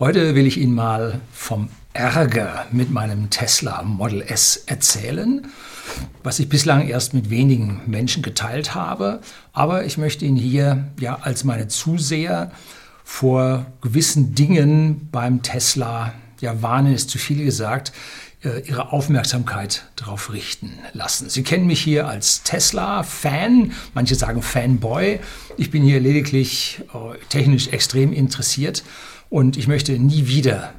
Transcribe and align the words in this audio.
Heute 0.00 0.34
will 0.34 0.46
ich 0.46 0.56
Ihnen 0.56 0.74
mal 0.74 1.20
vom 1.30 1.68
Ärger 1.92 2.64
mit 2.72 2.90
meinem 2.90 3.28
Tesla 3.28 3.82
Model 3.82 4.22
S 4.22 4.64
erzählen, 4.64 5.46
was 6.22 6.38
ich 6.38 6.48
bislang 6.48 6.88
erst 6.88 7.12
mit 7.12 7.28
wenigen 7.28 7.82
Menschen 7.84 8.22
geteilt 8.22 8.74
habe. 8.74 9.20
Aber 9.52 9.84
ich 9.84 9.98
möchte 9.98 10.24
Ihnen 10.24 10.38
hier 10.38 10.86
ja 10.98 11.18
als 11.20 11.44
meine 11.44 11.68
Zuseher 11.68 12.50
vor 13.04 13.66
gewissen 13.82 14.34
Dingen 14.34 15.10
beim 15.12 15.42
Tesla, 15.42 16.14
ja 16.40 16.62
warnen 16.62 16.94
ist 16.94 17.10
zu 17.10 17.18
viel 17.18 17.44
gesagt, 17.44 17.92
äh, 18.42 18.66
ihre 18.66 18.94
Aufmerksamkeit 18.94 19.84
darauf 19.96 20.32
richten 20.32 20.78
lassen. 20.94 21.28
Sie 21.28 21.42
kennen 21.42 21.66
mich 21.66 21.82
hier 21.82 22.08
als 22.08 22.42
Tesla-Fan, 22.42 23.72
manche 23.92 24.14
sagen 24.14 24.40
Fanboy. 24.40 25.20
Ich 25.58 25.70
bin 25.70 25.82
hier 25.82 26.00
lediglich 26.00 26.80
äh, 26.94 27.18
technisch 27.28 27.68
extrem 27.68 28.14
interessiert 28.14 28.82
und 29.30 29.56
ich 29.56 29.68
möchte 29.68 29.98
nie 29.98 30.26
wieder 30.26 30.74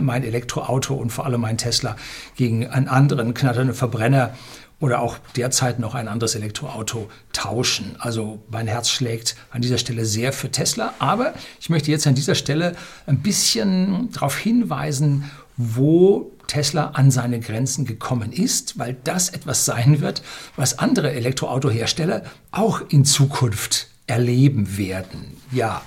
mein 0.00 0.24
Elektroauto 0.24 0.94
und 0.94 1.10
vor 1.10 1.24
allem 1.24 1.40
mein 1.40 1.58
Tesla 1.58 1.96
gegen 2.36 2.66
einen 2.66 2.88
anderen 2.88 3.34
knatternden 3.34 3.74
Verbrenner 3.74 4.34
oder 4.80 5.00
auch 5.00 5.16
derzeit 5.36 5.78
noch 5.78 5.94
ein 5.94 6.08
anderes 6.08 6.34
Elektroauto 6.34 7.08
tauschen. 7.32 7.96
Also 7.98 8.42
mein 8.50 8.66
Herz 8.66 8.90
schlägt 8.90 9.36
an 9.50 9.62
dieser 9.62 9.78
Stelle 9.78 10.04
sehr 10.04 10.32
für 10.32 10.50
Tesla, 10.50 10.92
aber 10.98 11.34
ich 11.60 11.70
möchte 11.70 11.90
jetzt 11.90 12.06
an 12.06 12.14
dieser 12.14 12.34
Stelle 12.34 12.74
ein 13.06 13.20
bisschen 13.20 14.10
darauf 14.12 14.36
hinweisen, 14.36 15.30
wo 15.56 16.32
Tesla 16.48 16.90
an 16.94 17.10
seine 17.10 17.40
Grenzen 17.40 17.84
gekommen 17.84 18.32
ist, 18.32 18.78
weil 18.78 18.96
das 19.04 19.28
etwas 19.28 19.64
sein 19.64 20.00
wird, 20.00 20.22
was 20.56 20.78
andere 20.78 21.12
Elektroautohersteller 21.12 22.24
auch 22.50 22.82
in 22.88 23.04
Zukunft 23.04 23.88
erleben 24.06 24.76
werden. 24.76 25.36
Ja, 25.54 25.82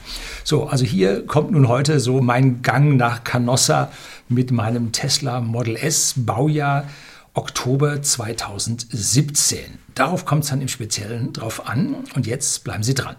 so, 0.46 0.68
also 0.68 0.86
hier 0.86 1.26
kommt 1.26 1.52
nun 1.52 1.68
heute 1.68 2.00
so 2.00 2.22
mein 2.22 2.62
Gang 2.62 2.96
nach 2.96 3.26
Canossa 3.26 3.92
mit 4.30 4.50
meinem 4.50 4.94
Tesla 4.94 5.42
Model 5.42 5.76
S 5.76 6.14
Baujahr 6.16 6.86
Oktober 7.34 8.02
2017. 8.02 9.60
Darauf 9.94 10.24
kommt 10.24 10.46
es 10.46 10.52
dann 10.52 10.62
im 10.62 10.70
Speziellen 10.70 11.34
drauf 11.34 11.68
an 11.68 11.98
und 12.16 12.26
jetzt 12.28 12.64
bleiben 12.64 12.84
Sie 12.84 12.94
dran. 12.94 13.18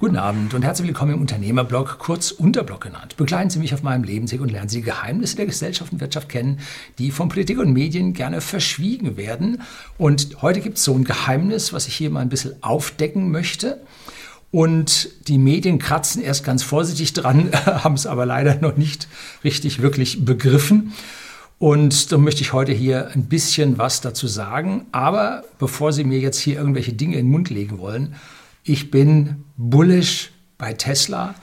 Guten 0.00 0.16
Abend 0.16 0.54
und 0.54 0.62
herzlich 0.62 0.86
willkommen 0.86 1.14
im 1.14 1.20
Unternehmerblog, 1.20 1.98
kurz 1.98 2.30
Unterblog 2.30 2.82
genannt. 2.82 3.16
Begleiten 3.16 3.50
Sie 3.50 3.58
mich 3.58 3.74
auf 3.74 3.82
meinem 3.82 4.04
Lebensweg 4.04 4.40
und 4.40 4.48
lernen 4.48 4.68
Sie 4.68 4.80
Geheimnisse 4.80 5.34
der 5.34 5.46
Gesellschaft 5.46 5.92
und 5.92 6.00
Wirtschaft 6.00 6.28
kennen, 6.28 6.60
die 6.98 7.10
von 7.10 7.28
Politik 7.28 7.58
und 7.58 7.72
Medien 7.72 8.12
gerne 8.12 8.40
verschwiegen 8.40 9.16
werden. 9.16 9.60
Und 9.96 10.40
heute 10.40 10.60
gibt 10.60 10.78
es 10.78 10.84
so 10.84 10.94
ein 10.94 11.02
Geheimnis, 11.02 11.72
was 11.72 11.88
ich 11.88 11.96
hier 11.96 12.10
mal 12.10 12.20
ein 12.20 12.28
bisschen 12.28 12.62
aufdecken 12.62 13.32
möchte. 13.32 13.82
Und 14.52 15.08
die 15.26 15.36
Medien 15.36 15.80
kratzen 15.80 16.22
erst 16.22 16.44
ganz 16.44 16.62
vorsichtig 16.62 17.12
dran, 17.12 17.50
haben 17.66 17.94
es 17.94 18.06
aber 18.06 18.24
leider 18.24 18.54
noch 18.60 18.76
nicht 18.76 19.08
richtig 19.42 19.82
wirklich 19.82 20.24
begriffen. 20.24 20.92
Und 21.58 22.12
da 22.12 22.18
möchte 22.18 22.42
ich 22.42 22.52
heute 22.52 22.70
hier 22.70 23.10
ein 23.14 23.24
bisschen 23.24 23.78
was 23.78 24.00
dazu 24.00 24.28
sagen. 24.28 24.86
Aber 24.92 25.42
bevor 25.58 25.92
Sie 25.92 26.04
mir 26.04 26.20
jetzt 26.20 26.38
hier 26.38 26.56
irgendwelche 26.56 26.92
Dinge 26.92 27.16
in 27.16 27.26
den 27.26 27.32
Mund 27.32 27.50
legen 27.50 27.80
wollen, 27.80 28.14
ich 28.68 28.90
bin 28.90 29.44
bullish 29.56 30.30
bei 30.58 30.74
Tesla. 30.74 31.34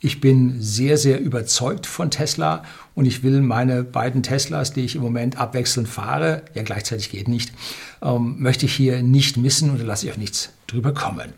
Ich 0.00 0.20
bin 0.20 0.62
sehr, 0.62 0.96
sehr 0.96 1.20
überzeugt 1.20 1.86
von 1.86 2.10
Tesla 2.10 2.62
und 2.94 3.04
ich 3.04 3.24
will 3.24 3.40
meine 3.40 3.82
beiden 3.82 4.22
Teslas, 4.22 4.72
die 4.72 4.82
ich 4.82 4.94
im 4.94 5.02
Moment 5.02 5.38
abwechselnd 5.38 5.88
fahre, 5.88 6.42
ja 6.54 6.62
gleichzeitig 6.62 7.10
geht 7.10 7.26
nicht, 7.26 7.52
ähm, 8.00 8.36
möchte 8.38 8.66
ich 8.66 8.74
hier 8.74 9.02
nicht 9.02 9.36
missen 9.36 9.70
und 9.70 9.80
da 9.80 9.84
lasse 9.84 10.06
ich 10.06 10.12
auch 10.12 10.16
nichts 10.16 10.50
drüber 10.68 10.94
kommen. 10.94 11.32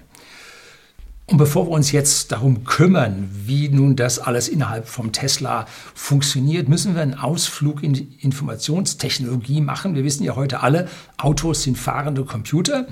Und 1.24 1.38
bevor 1.38 1.68
wir 1.68 1.70
uns 1.70 1.92
jetzt 1.92 2.32
darum 2.32 2.64
kümmern, 2.64 3.30
wie 3.32 3.68
nun 3.68 3.96
das 3.96 4.18
alles 4.18 4.48
innerhalb 4.48 4.88
vom 4.88 5.12
Tesla 5.12 5.64
funktioniert, 5.94 6.68
müssen 6.68 6.94
wir 6.94 7.02
einen 7.02 7.14
Ausflug 7.14 7.82
in 7.82 7.94
die 7.94 8.08
Informationstechnologie 8.20 9.60
machen. 9.62 9.94
Wir 9.94 10.04
wissen 10.04 10.24
ja 10.24 10.34
heute 10.36 10.60
alle, 10.60 10.88
Autos 11.16 11.62
sind 11.62 11.78
fahrende 11.78 12.24
Computer. 12.24 12.88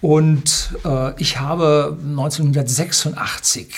Und 0.00 0.70
äh, 0.84 1.20
ich 1.20 1.38
habe 1.38 1.98
1986 2.00 3.74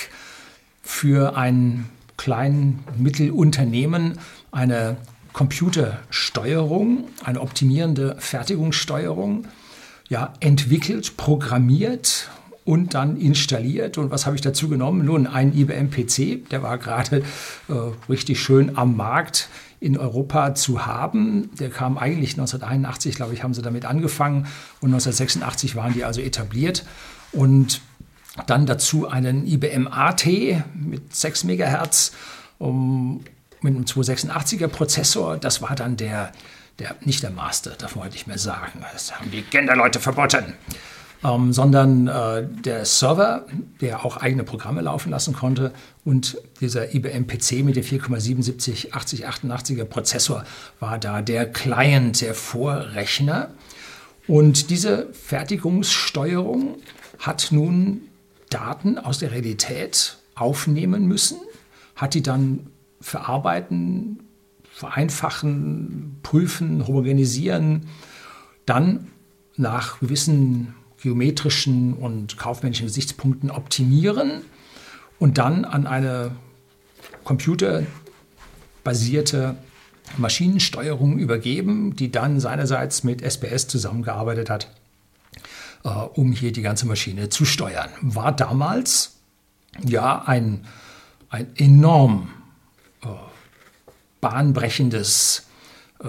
für 0.83 1.37
ein 1.37 1.88
kleines 2.16 2.77
Mittelunternehmen 2.97 4.19
eine 4.53 4.97
Computersteuerung, 5.33 7.09
eine 7.25 7.41
optimierende 7.41 8.16
Fertigungssteuerung 8.19 9.47
ja, 10.09 10.34
entwickelt, 10.41 11.16
programmiert 11.16 12.31
und 12.64 12.94
dann 12.94 13.16
installiert. 13.16 13.98
Und 13.98 14.10
was 14.10 14.26
habe 14.26 14.36
ich 14.36 14.42
dazu 14.42 14.68
genommen? 14.68 15.04
Nun, 15.04 15.26
ein 15.26 15.56
IBM-PC, 15.56 16.48
der 16.50 16.62
war 16.62 16.78
gerade 16.78 17.22
äh, 17.68 17.72
richtig 18.08 18.40
schön 18.40 18.76
am 18.76 18.96
Markt 18.96 19.48
in 19.80 19.98
Europa 19.98 20.54
zu 20.54 20.86
haben. 20.86 21.50
Der 21.58 21.68
kam 21.68 21.98
eigentlich 21.98 22.32
1981, 22.32 23.16
glaube 23.16 23.34
ich, 23.34 23.42
haben 23.42 23.52
sie 23.52 23.62
damit 23.62 23.84
angefangen 23.84 24.46
und 24.80 24.90
1986 24.90 25.74
waren 25.74 25.92
die 25.92 26.04
also 26.04 26.20
etabliert. 26.20 26.84
Und 27.32 27.80
dann 28.46 28.64
dazu 28.66 29.08
einen 29.08 29.46
IBM 29.46 29.88
AT 29.88 30.26
mit 30.74 31.14
6 31.14 31.44
MHz 31.44 32.12
um, 32.58 33.24
mit 33.60 33.74
einem 33.74 33.84
286er 33.84 34.68
Prozessor. 34.68 35.36
Das 35.36 35.62
war 35.62 35.74
dann 35.74 35.96
der, 35.96 36.30
der, 36.78 36.94
nicht 37.00 37.22
der 37.24 37.30
Master, 37.30 37.72
man 37.96 38.04
heute 38.04 38.14
nicht 38.14 38.28
mehr 38.28 38.38
sagen. 38.38 38.84
Das 38.92 39.18
haben 39.18 39.32
die 39.32 39.42
Genderleute 39.42 39.98
verboten 39.98 40.54
ähm, 41.25 41.53
sondern 41.53 42.09
äh, 42.09 42.47
der 42.65 42.84
Server, 42.84 43.47
der 43.81 44.05
auch 44.05 44.16
eigene 44.16 44.44
Programme 44.44 44.81
laufen 44.81 45.10
lassen 45.10 45.34
konnte 45.34 45.72
und 46.05 46.37
dieser 46.60 46.94
IBM 46.94 47.27
PC 47.27 47.65
mit 47.65 47.77
dem 47.77 47.84
4,77 47.84 48.93
8088er 48.93 49.84
Prozessor 49.84 50.44
war 50.81 50.99
da 50.99 51.22
der 51.22 51.50
Client, 51.50 52.21
der 52.21 52.34
Vorrechner. 52.34 53.50
Und 54.27 54.71
diese 54.71 55.12
Fertigungssteuerung 55.12 56.77
hat 57.19 57.49
nun 57.50 58.03
Daten 58.50 58.99
aus 58.99 59.19
der 59.19 59.33
Realität 59.33 60.16
aufnehmen 60.34 61.06
müssen, 61.06 61.39
hat 61.97 62.15
die 62.15 62.22
dann 62.22 62.66
verarbeiten, 63.00 64.21
vereinfachen, 64.72 66.19
prüfen, 66.22 66.87
homogenisieren, 66.87 67.89
dann 68.66 69.09
nach 69.56 70.00
gewissen 70.00 70.75
geometrischen 71.02 71.94
und 71.94 72.38
kaufmännischen 72.38 72.86
Gesichtspunkten 72.86 73.50
optimieren 73.50 74.42
und 75.18 75.38
dann 75.38 75.64
an 75.64 75.86
eine 75.86 76.36
computerbasierte 77.24 79.56
Maschinensteuerung 80.16 81.18
übergeben, 81.18 81.96
die 81.96 82.12
dann 82.12 82.41
seinerseits 82.41 83.04
mit 83.04 83.22
SPS 83.22 83.68
zusammengearbeitet 83.68 84.50
hat, 84.50 84.68
äh, 85.84 85.88
um 85.88 86.32
hier 86.32 86.50
die 86.52 86.62
ganze 86.62 86.86
Maschine 86.86 87.28
zu 87.28 87.44
steuern. 87.44 87.91
War 88.00 88.32
damals 88.32 89.18
ja 89.84 90.22
ein, 90.26 90.66
ein 91.30 91.46
enorm 91.56 92.30
äh, 93.02 93.06
bahnbrechendes 94.20 95.46
äh, 96.00 96.08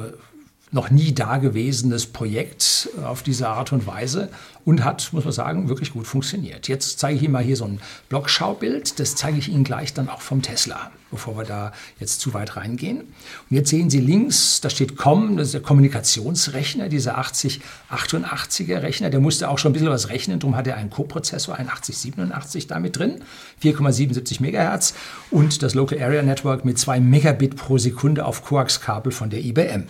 noch 0.73 0.89
nie 0.89 1.13
dagewesenes 1.13 2.07
Projekt 2.07 2.89
auf 3.03 3.23
diese 3.23 3.47
Art 3.47 3.72
und 3.72 3.88
Weise 3.88 4.29
und 4.66 4.84
hat, 4.84 5.09
muss 5.13 5.23
man 5.23 5.34
sagen, 5.34 5.69
wirklich 5.69 5.94
gut 5.94 6.07
funktioniert. 6.07 6.67
Jetzt 6.67 7.00
zeige 7.00 7.17
ich 7.17 7.23
Ihnen 7.23 7.34
mal 7.34 7.44
hier 7.44 7.56
so 7.56 7.66
ein 7.66 7.79
Blockschaubild. 8.09 9.00
Das 9.00 9.16
zeige 9.16 9.38
ich 9.38 9.50
Ihnen 9.50 9.63
gleich 9.63 9.94
dann 9.94 10.09
auch 10.09 10.22
vom 10.22 10.41
Tesla, 10.41 10.91
bevor 11.12 11.38
wir 11.38 11.44
da 11.44 11.73
jetzt 12.00 12.22
zu 12.22 12.33
weit 12.33 12.56
reingehen. 12.56 13.01
Und 13.01 13.56
jetzt 13.56 13.69
sehen 13.69 13.89
Sie 13.89 14.00
links, 14.00 14.62
da 14.62 14.69
steht 14.69 14.95
COM, 14.97 15.38
das 15.38 15.47
ist 15.47 15.53
der 15.53 15.62
Kommunikationsrechner, 15.62 16.89
dieser 16.89 17.19
8088er 17.19 18.81
Rechner. 18.81 19.09
Der 19.09 19.19
musste 19.19 19.50
auch 19.50 19.59
schon 19.59 19.72
ein 19.72 19.73
bisschen 19.73 19.89
was 19.89 20.09
rechnen, 20.09 20.39
darum 20.39 20.56
hat 20.56 20.66
er 20.66 20.78
einen 20.78 20.89
Co-Prozessor, 20.89 21.56
einen 21.56 21.69
8087 21.69 22.68
damit 22.68 22.97
drin, 22.97 23.21
4,77 23.62 24.42
MHz 24.42 24.94
und 25.30 25.62
das 25.62 25.75
Local 25.75 26.01
Area 26.01 26.24
Network 26.24 26.65
mit 26.65 26.80
2 26.80 27.00
Megabit 27.00 27.57
pro 27.57 27.77
Sekunde 27.77 28.25
auf 28.25 28.44
Coax-Kabel 28.44 29.12
von 29.12 29.30
der 29.30 29.44
IBM. 29.44 29.88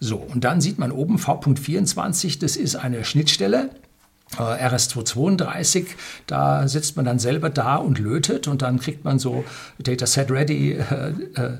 So, 0.00 0.16
und 0.16 0.44
dann 0.44 0.60
sieht 0.60 0.78
man 0.78 0.92
oben 0.92 1.18
V.24, 1.18 2.38
das 2.40 2.56
ist 2.56 2.76
eine 2.76 3.04
Schnittstelle. 3.04 3.70
Äh, 4.38 4.42
RS232, 4.42 5.86
da 6.26 6.66
sitzt 6.66 6.96
man 6.96 7.04
dann 7.04 7.18
selber 7.20 7.48
da 7.48 7.76
und 7.76 7.98
lötet 7.98 8.48
und 8.48 8.60
dann 8.60 8.80
kriegt 8.80 9.04
man 9.04 9.18
so 9.20 9.44
Data 9.78 10.04
Set 10.04 10.30
Ready, 10.30 10.72
äh, 10.72 11.12
äh, 11.34 11.58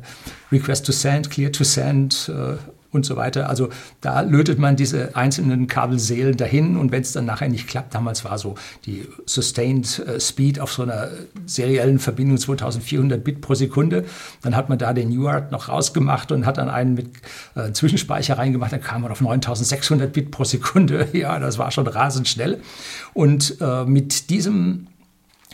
Request 0.50 0.87
to 0.87 0.93
Send, 0.93 1.31
Clear 1.31 1.53
to 1.53 1.62
Send 1.62 2.29
äh, 2.29 2.56
und 2.96 3.06
so 3.06 3.16
weiter. 3.16 3.48
Also 3.48 3.69
da 4.00 4.22
lötet 4.22 4.58
man 4.58 4.75
diese 4.75 5.14
einzelnen 5.14 5.69
Kabelseelen 5.69 6.37
dahin 6.37 6.76
und 6.76 6.90
wenn 6.90 7.02
es 7.02 7.12
dann 7.12 7.26
nachher 7.26 7.48
nicht 7.48 7.69
klappt, 7.69 7.94
damals 7.94 8.25
war 8.25 8.38
so 8.38 8.56
die 8.84 9.06
Sustained 9.26 10.00
äh, 10.00 10.19
Speed 10.19 10.58
auf 10.58 10.72
so 10.72 10.82
einer 10.82 11.08
seriellen 11.46 11.98
Verbindung 11.98 12.38
2400 12.38 13.22
Bit 13.22 13.40
pro 13.40 13.54
Sekunde, 13.54 14.04
dann 14.43 14.56
hat 14.56 14.69
man 14.69 14.78
da 14.78 14.93
den 14.93 15.16
UART 15.16 15.52
noch 15.52 15.69
rausgemacht 15.69 16.32
und 16.32 16.46
hat 16.46 16.58
dann 16.58 16.69
einen 16.69 16.94
mit 16.94 17.10
äh, 17.54 17.72
Zwischenspeicher 17.72 18.38
reingemacht, 18.38 18.72
dann 18.72 18.81
kam 18.81 19.02
man 19.02 19.12
auf 19.12 19.20
9600 19.20 20.12
Bit 20.12 20.31
pro 20.31 20.44
Sekunde. 20.44 21.08
Ja, 21.16 21.38
das 21.38 21.56
war 21.56 21.70
schon 21.70 21.87
rasend 21.87 22.28
schnell. 22.28 22.60
Und 23.14 23.56
äh, 23.60 23.84
mit 23.84 24.28
diesem 24.28 24.88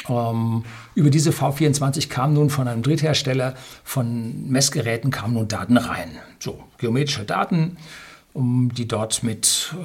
ähm, 0.08 0.64
über 0.94 1.10
diese 1.10 1.30
V24 1.30 2.08
kamen 2.08 2.34
nun 2.34 2.50
von 2.50 2.68
einem 2.68 2.82
Dritthersteller 2.82 3.54
von 3.84 4.48
Messgeräten 4.48 5.10
kamen 5.10 5.34
nun 5.34 5.48
Daten 5.48 5.76
rein. 5.76 6.18
So, 6.38 6.62
geometrische 6.78 7.24
Daten, 7.24 7.76
um, 8.32 8.72
die 8.74 8.88
dort 8.88 9.22
mit 9.22 9.74
äh, 9.74 9.84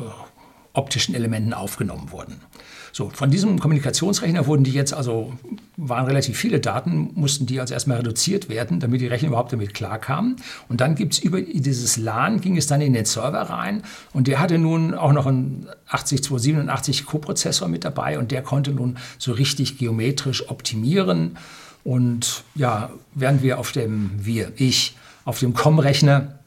optischen 0.73 1.15
Elementen 1.15 1.53
aufgenommen 1.53 2.11
wurden. 2.11 2.41
So, 2.97 3.11
von 3.13 3.29
diesem 3.29 3.59
Kommunikationsrechner 3.59 4.47
wurden 4.47 4.63
die 4.63 4.71
jetzt 4.71 4.91
also, 4.91 5.31
waren 5.75 6.07
relativ 6.07 6.35
viele 6.35 6.59
Daten, 6.59 7.11
mussten 7.13 7.45
die 7.45 7.59
also 7.59 7.75
erstmal 7.75 7.97
reduziert 7.97 8.49
werden, 8.49 8.79
damit 8.79 9.01
die 9.01 9.05
Rechner 9.05 9.27
überhaupt 9.27 9.53
damit 9.53 9.75
klarkamen. 9.75 10.37
Und 10.67 10.81
dann 10.81 10.95
gibt 10.95 11.13
es 11.13 11.19
über 11.19 11.39
dieses 11.39 11.97
LAN, 11.97 12.41
ging 12.41 12.57
es 12.57 12.65
dann 12.65 12.81
in 12.81 12.93
den 12.93 13.05
Server 13.05 13.39
rein 13.39 13.83
und 14.13 14.25
der 14.25 14.39
hatte 14.39 14.57
nun 14.57 14.95
auch 14.95 15.11
noch 15.11 15.27
einen 15.27 15.67
80287 15.89 17.05
Coprozessor 17.05 17.67
mit 17.67 17.85
dabei 17.85 18.17
und 18.17 18.31
der 18.31 18.41
konnte 18.41 18.71
nun 18.71 18.97
so 19.19 19.31
richtig 19.31 19.77
geometrisch 19.77 20.49
optimieren. 20.49 21.37
Und 21.83 22.45
ja, 22.55 22.89
während 23.13 23.43
wir 23.43 23.59
auf 23.59 23.73
dem, 23.73 24.09
wir, 24.17 24.53
ich, 24.55 24.97
auf 25.23 25.37
dem 25.37 25.53
COM-Rechner 25.53 26.39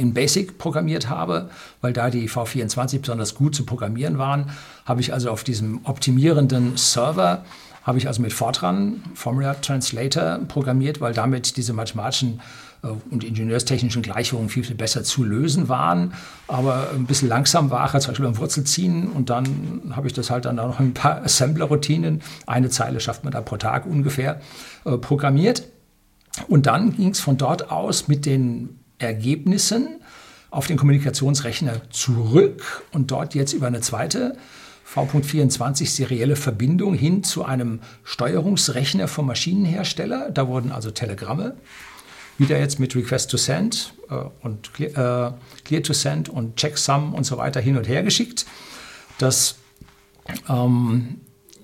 in 0.00 0.12
Basic 0.12 0.58
programmiert 0.58 1.08
habe, 1.08 1.48
weil 1.80 1.92
da 1.92 2.10
die 2.10 2.28
V24 2.28 2.98
besonders 2.98 3.34
gut 3.36 3.54
zu 3.54 3.64
programmieren 3.64 4.18
waren, 4.18 4.50
habe 4.84 5.00
ich 5.00 5.12
also 5.12 5.30
auf 5.30 5.44
diesem 5.44 5.80
optimierenden 5.84 6.76
Server 6.76 7.44
habe 7.82 7.98
ich 7.98 8.06
also 8.06 8.22
mit 8.22 8.32
Fortran, 8.32 9.02
Formula 9.14 9.54
Translator, 9.54 10.38
programmiert, 10.48 11.00
weil 11.00 11.14
damit 11.14 11.56
diese 11.56 11.72
mathematischen 11.72 12.40
äh, 12.82 12.88
und 13.10 13.24
ingenieurstechnischen 13.24 14.02
Gleichungen 14.02 14.48
viel, 14.48 14.64
viel 14.64 14.76
besser 14.76 15.02
zu 15.02 15.24
lösen 15.24 15.68
waren, 15.68 16.14
aber 16.48 16.90
ein 16.94 17.06
bisschen 17.06 17.28
langsam 17.28 17.70
war, 17.70 17.88
zum 17.98 18.12
Beispiel 18.12 18.26
beim 18.26 18.38
Wurzelziehen. 18.38 19.10
Und 19.10 19.30
dann 19.30 19.92
habe 19.96 20.06
ich 20.06 20.12
das 20.12 20.30
halt 20.30 20.44
dann 20.44 20.58
auch 20.58 20.68
noch 20.68 20.80
ein 20.80 20.94
paar 20.94 21.22
Assembler-Routinen, 21.24 22.22
eine 22.46 22.70
Zeile 22.70 23.00
schafft 23.00 23.24
man 23.24 23.32
da 23.32 23.40
pro 23.40 23.56
Tag 23.56 23.86
ungefähr, 23.86 24.40
äh, 24.84 24.96
programmiert. 24.98 25.64
Und 26.48 26.66
dann 26.66 26.96
ging 26.96 27.10
es 27.10 27.20
von 27.20 27.36
dort 27.36 27.70
aus 27.70 28.08
mit 28.08 28.24
den 28.24 28.78
Ergebnissen 29.02 30.00
auf 30.50 30.66
den 30.66 30.76
Kommunikationsrechner 30.76 31.90
zurück 31.90 32.84
und 32.92 33.10
dort 33.10 33.34
jetzt 33.34 33.52
über 33.52 33.66
eine 33.66 33.80
zweite 33.80 34.36
V.24 34.84 35.86
serielle 35.86 36.36
Verbindung 36.36 36.94
hin 36.94 37.24
zu 37.24 37.44
einem 37.44 37.80
Steuerungsrechner 38.04 39.08
vom 39.08 39.26
Maschinenhersteller. 39.26 40.30
Da 40.30 40.48
wurden 40.48 40.70
also 40.70 40.90
Telegramme 40.90 41.56
wieder 42.38 42.58
jetzt 42.58 42.78
mit 42.80 42.94
Request 42.94 43.30
to 43.30 43.36
Send 43.36 43.94
äh, 44.10 44.14
und 44.42 44.74
Clear, 44.74 45.28
äh, 45.28 45.62
Clear, 45.64 45.82
to 45.82 45.92
Send 45.92 46.28
und 46.28 46.56
Checksum 46.56 47.14
und 47.14 47.24
so 47.24 47.38
weiter 47.38 47.60
hin 47.60 47.76
und 47.76 47.88
her 47.88 48.02
geschickt, 48.02 48.46
dass 49.18 49.56
ähm, 50.48 51.20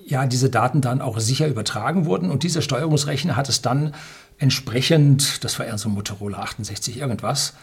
ja, 0.06 0.26
diese 0.26 0.48
Daten 0.48 0.80
dann 0.80 1.02
auch 1.02 1.18
sicher 1.20 1.48
übertragen 1.48 2.06
wurden 2.06 2.30
und 2.30 2.42
dieser 2.42 2.62
Steuerungsrechner 2.62 3.36
hat 3.36 3.48
es 3.48 3.60
dann 3.60 3.94
entsprechend, 4.38 5.44
das 5.44 5.58
war 5.58 5.66
eher 5.66 5.78
so 5.78 5.88
Motorola 5.88 6.38
68 6.38 6.98
irgendwas, 6.98 7.54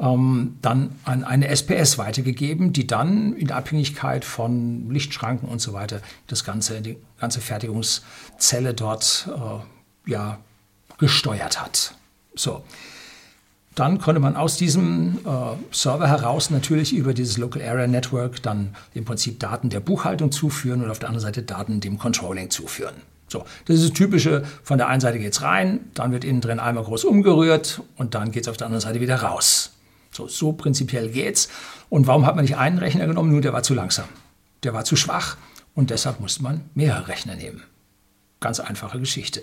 ähm, 0.00 0.58
dann 0.60 0.96
an 1.04 1.24
eine 1.24 1.48
SPS 1.48 1.98
weitergegeben, 1.98 2.72
die 2.72 2.86
dann 2.86 3.34
in 3.34 3.52
Abhängigkeit 3.52 4.24
von 4.24 4.90
Lichtschranken 4.90 5.48
und 5.48 5.60
so 5.60 5.72
weiter 5.72 6.00
das 6.26 6.44
ganze, 6.44 6.80
die 6.80 6.96
ganze 7.18 7.40
Fertigungszelle 7.40 8.74
dort 8.74 9.28
äh, 9.28 10.10
ja, 10.10 10.38
gesteuert 10.98 11.60
hat. 11.60 11.94
So. 12.34 12.64
Dann 13.74 13.98
konnte 13.98 14.20
man 14.20 14.36
aus 14.36 14.56
diesem 14.56 15.18
äh, 15.24 15.74
Server 15.74 16.06
heraus 16.06 16.50
natürlich 16.50 16.94
über 16.94 17.12
dieses 17.12 17.38
Local 17.38 17.60
Area 17.60 17.88
Network 17.88 18.40
dann 18.40 18.76
im 18.94 19.04
Prinzip 19.04 19.40
Daten 19.40 19.68
der 19.68 19.80
Buchhaltung 19.80 20.30
zuführen 20.30 20.82
und 20.82 20.90
auf 20.90 21.00
der 21.00 21.08
anderen 21.08 21.26
Seite 21.26 21.42
Daten 21.42 21.80
dem 21.80 21.98
Controlling 21.98 22.50
zuführen. 22.50 22.94
So, 23.34 23.44
das 23.64 23.80
ist 23.80 23.90
das 23.90 23.92
Typische, 23.94 24.44
von 24.62 24.78
der 24.78 24.86
einen 24.86 25.00
Seite 25.00 25.18
geht 25.18 25.32
es 25.32 25.42
rein, 25.42 25.80
dann 25.94 26.12
wird 26.12 26.22
innen 26.22 26.40
drin 26.40 26.60
einmal 26.60 26.84
groß 26.84 27.02
umgerührt 27.02 27.82
und 27.96 28.14
dann 28.14 28.30
geht 28.30 28.44
es 28.44 28.48
auf 28.48 28.56
der 28.56 28.68
anderen 28.68 28.80
Seite 28.80 29.00
wieder 29.00 29.16
raus. 29.16 29.72
So, 30.12 30.28
so 30.28 30.52
prinzipiell 30.52 31.08
geht's. 31.08 31.48
Und 31.88 32.06
warum 32.06 32.26
hat 32.26 32.36
man 32.36 32.44
nicht 32.44 32.56
einen 32.56 32.78
Rechner 32.78 33.08
genommen? 33.08 33.32
Nur 33.32 33.40
der 33.40 33.52
war 33.52 33.64
zu 33.64 33.74
langsam. 33.74 34.04
Der 34.62 34.72
war 34.72 34.84
zu 34.84 34.94
schwach 34.94 35.36
und 35.74 35.90
deshalb 35.90 36.20
musste 36.20 36.44
man 36.44 36.60
mehrere 36.74 37.08
Rechner 37.08 37.34
nehmen. 37.34 37.64
Ganz 38.38 38.60
einfache 38.60 39.00
Geschichte. 39.00 39.42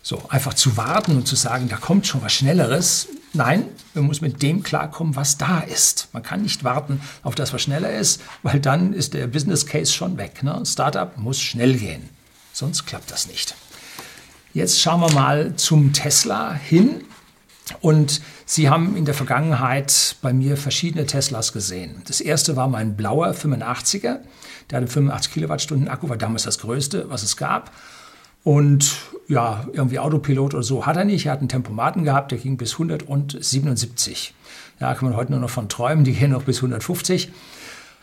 So, 0.00 0.22
einfach 0.28 0.54
zu 0.54 0.76
warten 0.76 1.16
und 1.16 1.26
zu 1.26 1.34
sagen, 1.34 1.68
da 1.68 1.76
kommt 1.76 2.06
schon 2.06 2.22
was 2.22 2.32
Schnelleres. 2.32 3.08
Nein, 3.32 3.64
man 3.94 4.04
muss 4.04 4.20
mit 4.20 4.40
dem 4.40 4.62
klarkommen, 4.62 5.16
was 5.16 5.36
da 5.36 5.58
ist. 5.58 6.10
Man 6.12 6.22
kann 6.22 6.42
nicht 6.42 6.62
warten 6.62 7.00
auf 7.24 7.34
das, 7.34 7.52
was 7.52 7.62
schneller 7.62 7.92
ist, 7.92 8.20
weil 8.44 8.60
dann 8.60 8.92
ist 8.92 9.14
der 9.14 9.26
Business 9.26 9.66
Case 9.66 9.92
schon 9.92 10.16
weg. 10.16 10.44
Ne? 10.44 10.62
Startup 10.64 11.18
muss 11.18 11.40
schnell 11.40 11.74
gehen. 11.74 12.13
Sonst 12.54 12.86
klappt 12.86 13.10
das 13.10 13.26
nicht. 13.26 13.56
Jetzt 14.52 14.80
schauen 14.80 15.00
wir 15.00 15.12
mal 15.12 15.56
zum 15.56 15.92
Tesla 15.92 16.54
hin. 16.54 17.02
Und 17.80 18.20
Sie 18.46 18.68
haben 18.68 18.96
in 18.96 19.04
der 19.04 19.14
Vergangenheit 19.14 20.16
bei 20.22 20.32
mir 20.32 20.56
verschiedene 20.56 21.04
Teslas 21.06 21.52
gesehen. 21.52 22.02
Das 22.06 22.20
erste 22.20 22.54
war 22.54 22.68
mein 22.68 22.94
blauer 22.94 23.30
85er. 23.30 24.20
Der 24.70 24.80
hatte 24.80 24.86
85 24.86 25.32
Kilowattstunden 25.32 25.88
Akku, 25.88 26.08
war 26.08 26.16
damals 26.16 26.44
das 26.44 26.60
größte, 26.60 27.10
was 27.10 27.24
es 27.24 27.36
gab. 27.36 27.72
Und 28.44 28.94
ja, 29.26 29.66
irgendwie 29.72 29.98
Autopilot 29.98 30.54
oder 30.54 30.62
so 30.62 30.86
hat 30.86 30.96
er 30.96 31.04
nicht. 31.04 31.26
Er 31.26 31.32
hat 31.32 31.40
einen 31.40 31.48
Tempomaten 31.48 32.04
gehabt, 32.04 32.30
der 32.30 32.38
ging 32.38 32.56
bis 32.56 32.74
177. 32.74 34.32
Ja, 34.78 34.94
kann 34.94 35.08
man 35.08 35.16
heute 35.16 35.32
nur 35.32 35.40
noch 35.40 35.50
von 35.50 35.68
träumen, 35.68 36.04
die 36.04 36.12
gehen 36.12 36.30
noch 36.30 36.44
bis 36.44 36.58
150. 36.58 37.32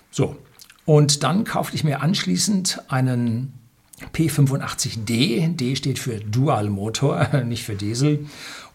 So, 0.09 0.36
und 0.83 1.24
dann 1.24 1.45
kaufte 1.45 1.75
ich 1.75 1.86
mir 1.86 2.01
anschließend 2.01 2.81
einen 2.89 3.60
P85D, 4.13 5.56
D 5.56 5.75
steht 5.75 6.00
für 6.00 6.19
Dual 6.19 6.69
Motor, 6.69 7.44
nicht 7.45 7.63
für 7.63 7.75
Diesel. 7.75 8.25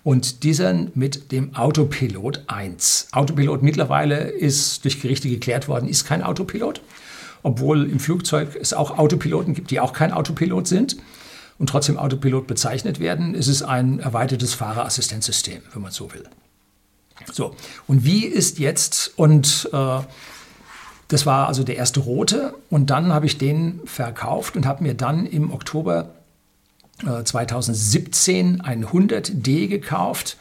Und 0.05 0.44
diesen 0.44 0.93
mit 0.94 1.32
dem 1.32 1.56
Autopilot 1.56 2.44
1. 2.46 3.08
Autopilot 3.11 3.62
mittlerweile 3.62 4.28
ist 4.28 4.84
durch 4.84 5.00
Gerichte 5.00 5.28
geklärt 5.28 5.67
worden, 5.67 5.88
ist 5.88 6.05
kein 6.05 6.23
Autopilot, 6.23 6.81
obwohl 7.43 7.90
im 7.90 7.99
Flugzeug 7.99 8.56
es 8.61 8.73
auch 8.73 8.99
Autopiloten 8.99 9.55
gibt, 9.55 9.73
die 9.73 9.81
auch 9.81 9.93
kein 9.93 10.12
Autopilot 10.12 10.69
sind 10.69 10.96
und 11.58 11.69
trotzdem 11.69 11.99
Autopilot 11.99 12.46
bezeichnet 12.46 13.00
werden. 13.00 13.34
Es 13.34 13.49
ist 13.49 13.62
ein 13.62 13.99
erweitertes 13.99 14.55
Fahrerassistenzsystem, 14.55 15.62
wenn 15.72 15.82
man 15.82 15.90
so 15.90 16.12
will. 16.12 16.25
So, 17.32 17.56
und 17.88 18.05
wie 18.05 18.26
ist 18.26 18.58
jetzt, 18.58 19.12
und 19.17 19.69
äh, 19.72 19.99
das 21.08 21.26
war 21.26 21.49
also 21.49 21.62
der 21.62 21.76
erste 21.76 22.00
rote 22.00 22.55
und 22.70 22.91
dann 22.91 23.12
habe 23.12 23.26
ich 23.26 23.38
den 23.38 23.81
verkauft 23.85 24.56
und 24.56 24.67
habe 24.67 24.82
mir 24.82 24.94
dann 24.94 25.26
im 25.26 25.53
Oktober 25.53 26.11
äh, 27.06 27.22
2017 27.22 28.60
ein 28.60 28.86
100D 28.86 29.69
gekauft 29.69 30.36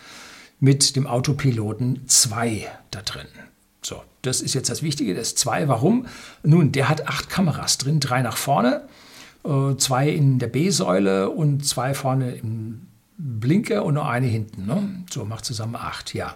mit 0.60 0.95
dem 0.95 1.05
Autopiloten 1.05 2.07
2 2.07 2.67
da 2.91 3.01
drin. 3.01 3.27
So, 3.81 4.01
das 4.24 4.41
ist 4.41 4.55
jetzt 4.55 4.69
das 4.69 4.81
Wichtige, 4.81 5.13
das 5.13 5.36
2. 5.36 5.67
Warum? 5.67 6.07
Nun, 6.43 6.72
der 6.72 6.89
hat 6.89 7.07
acht 7.07 7.29
Kameras 7.29 7.77
drin, 7.77 8.00
drei 8.00 8.24
nach 8.24 8.38
vorne, 8.38 8.81
äh, 9.43 9.75
zwei 9.77 10.10
in 10.10 10.39
der 10.39 10.48
B-Säule 10.48 11.29
und 11.29 11.65
zwei 11.65 11.93
vorne 11.93 12.31
im 12.31 12.88
Blinker 13.17 13.86
und 13.86 13.93
nur 13.93 14.10
eine 14.10 14.25
hinten. 14.25 14.65
Ne? 14.65 15.03
So 15.12 15.25
macht 15.25 15.45
zusammen 15.45 15.75
acht, 15.75 16.15
ja. 16.15 16.34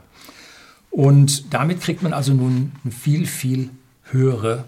Und 0.92 1.54
damit 1.54 1.82
kriegt 1.82 2.04
man 2.04 2.14
also 2.14 2.34
nun 2.34 2.72
viel, 2.90 3.26
viel 3.26 3.70
höhere, 4.12 4.66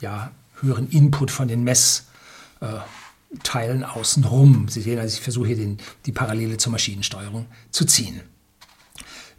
ja, 0.00 0.30
höheren 0.60 0.90
Input 0.90 1.30
von 1.30 1.46
den 1.48 1.64
Messteilen 1.64 2.04
außenrum. 3.84 4.68
Sie 4.68 4.80
sehen, 4.80 4.98
also 4.98 5.14
ich 5.14 5.22
versuche 5.22 5.48
hier 5.48 5.56
den, 5.56 5.76
die 6.06 6.12
Parallele 6.12 6.56
zur 6.56 6.72
Maschinensteuerung 6.72 7.44
zu 7.70 7.84
ziehen. 7.84 8.22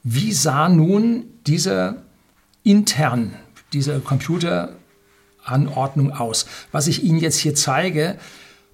Wie 0.03 0.31
sah 0.31 0.69
nun 0.69 1.25
diese 1.45 2.03
intern, 2.63 3.33
diese 3.73 3.99
Computeranordnung 3.99 6.13
aus? 6.13 6.45
Was 6.71 6.87
ich 6.87 7.03
Ihnen 7.03 7.19
jetzt 7.19 7.39
hier 7.39 7.55
zeige, 7.55 8.17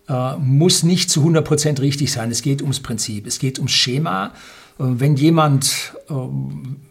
äh, 0.08 0.36
muss 0.38 0.84
nicht 0.84 1.10
zu 1.10 1.24
100% 1.24 1.82
richtig 1.82 2.12
sein. 2.12 2.30
Es 2.30 2.44
geht 2.44 2.62
ums 2.62 2.80
Prinzip, 2.80 3.26
es 3.26 3.40
geht 3.40 3.58
ums 3.58 3.72
Schema. 3.72 4.34
Äh, 4.78 4.84
wenn 4.84 5.16
jemand 5.16 5.94
äh, 6.10 6.14